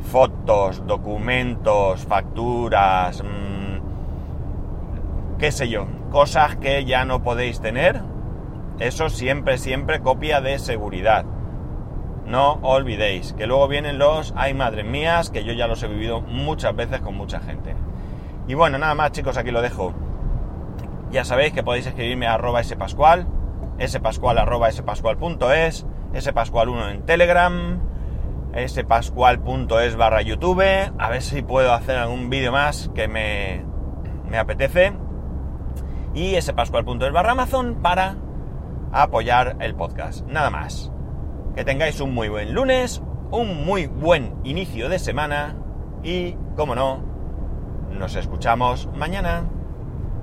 Fotos, 0.00 0.86
documentos, 0.86 2.04
facturas, 2.04 3.22
mm, 3.22 3.53
qué 5.38 5.52
sé 5.52 5.68
yo, 5.68 5.86
cosas 6.10 6.56
que 6.56 6.84
ya 6.84 7.04
no 7.04 7.22
podéis 7.22 7.60
tener, 7.60 8.00
eso 8.78 9.08
siempre, 9.08 9.58
siempre 9.58 10.00
copia 10.00 10.40
de 10.40 10.58
seguridad. 10.58 11.24
No 12.26 12.54
olvidéis 12.62 13.34
que 13.34 13.46
luego 13.46 13.68
vienen 13.68 13.98
los, 13.98 14.32
ay 14.36 14.54
madre 14.54 14.82
mías, 14.82 15.30
que 15.30 15.44
yo 15.44 15.52
ya 15.52 15.66
los 15.66 15.82
he 15.82 15.88
vivido 15.88 16.20
muchas 16.22 16.74
veces 16.74 17.00
con 17.00 17.16
mucha 17.16 17.40
gente. 17.40 17.76
Y 18.48 18.54
bueno, 18.54 18.78
nada 18.78 18.94
más 18.94 19.12
chicos, 19.12 19.36
aquí 19.36 19.50
lo 19.50 19.62
dejo. 19.62 19.92
Ya 21.10 21.24
sabéis 21.24 21.52
que 21.52 21.62
podéis 21.62 21.86
escribirme 21.86 22.26
a 22.26 22.34
arroba 22.34 22.62
spascual, 22.64 23.26
spascual 23.86 24.38
arroba 24.38 24.72
spascual.es 24.72 25.86
spascual1 26.12 26.90
en 26.92 27.02
Telegram, 27.06 27.80
spascual.es 28.66 29.96
barra 29.96 30.22
YouTube, 30.22 30.62
a 30.98 31.10
ver 31.10 31.22
si 31.22 31.42
puedo 31.42 31.72
hacer 31.72 31.96
algún 31.96 32.30
vídeo 32.30 32.52
más 32.52 32.90
que 32.94 33.08
me, 33.08 33.64
me 34.28 34.38
apetece, 34.38 34.92
y 36.14 36.40
spascual.es 36.40 37.12
barra 37.12 37.32
Amazon 37.32 37.80
para 37.82 38.16
apoyar 38.92 39.56
el 39.60 39.74
podcast. 39.74 40.26
Nada 40.26 40.50
más. 40.50 40.90
Que 41.56 41.64
tengáis 41.64 42.00
un 42.00 42.14
muy 42.14 42.28
buen 42.28 42.54
lunes, 42.54 43.02
un 43.30 43.64
muy 43.64 43.86
buen 43.86 44.34
inicio 44.44 44.88
de 44.88 44.98
semana 44.98 45.56
y, 46.02 46.36
como 46.56 46.74
no, 46.74 47.02
nos 47.90 48.14
escuchamos 48.16 48.88
mañana. 48.94 49.48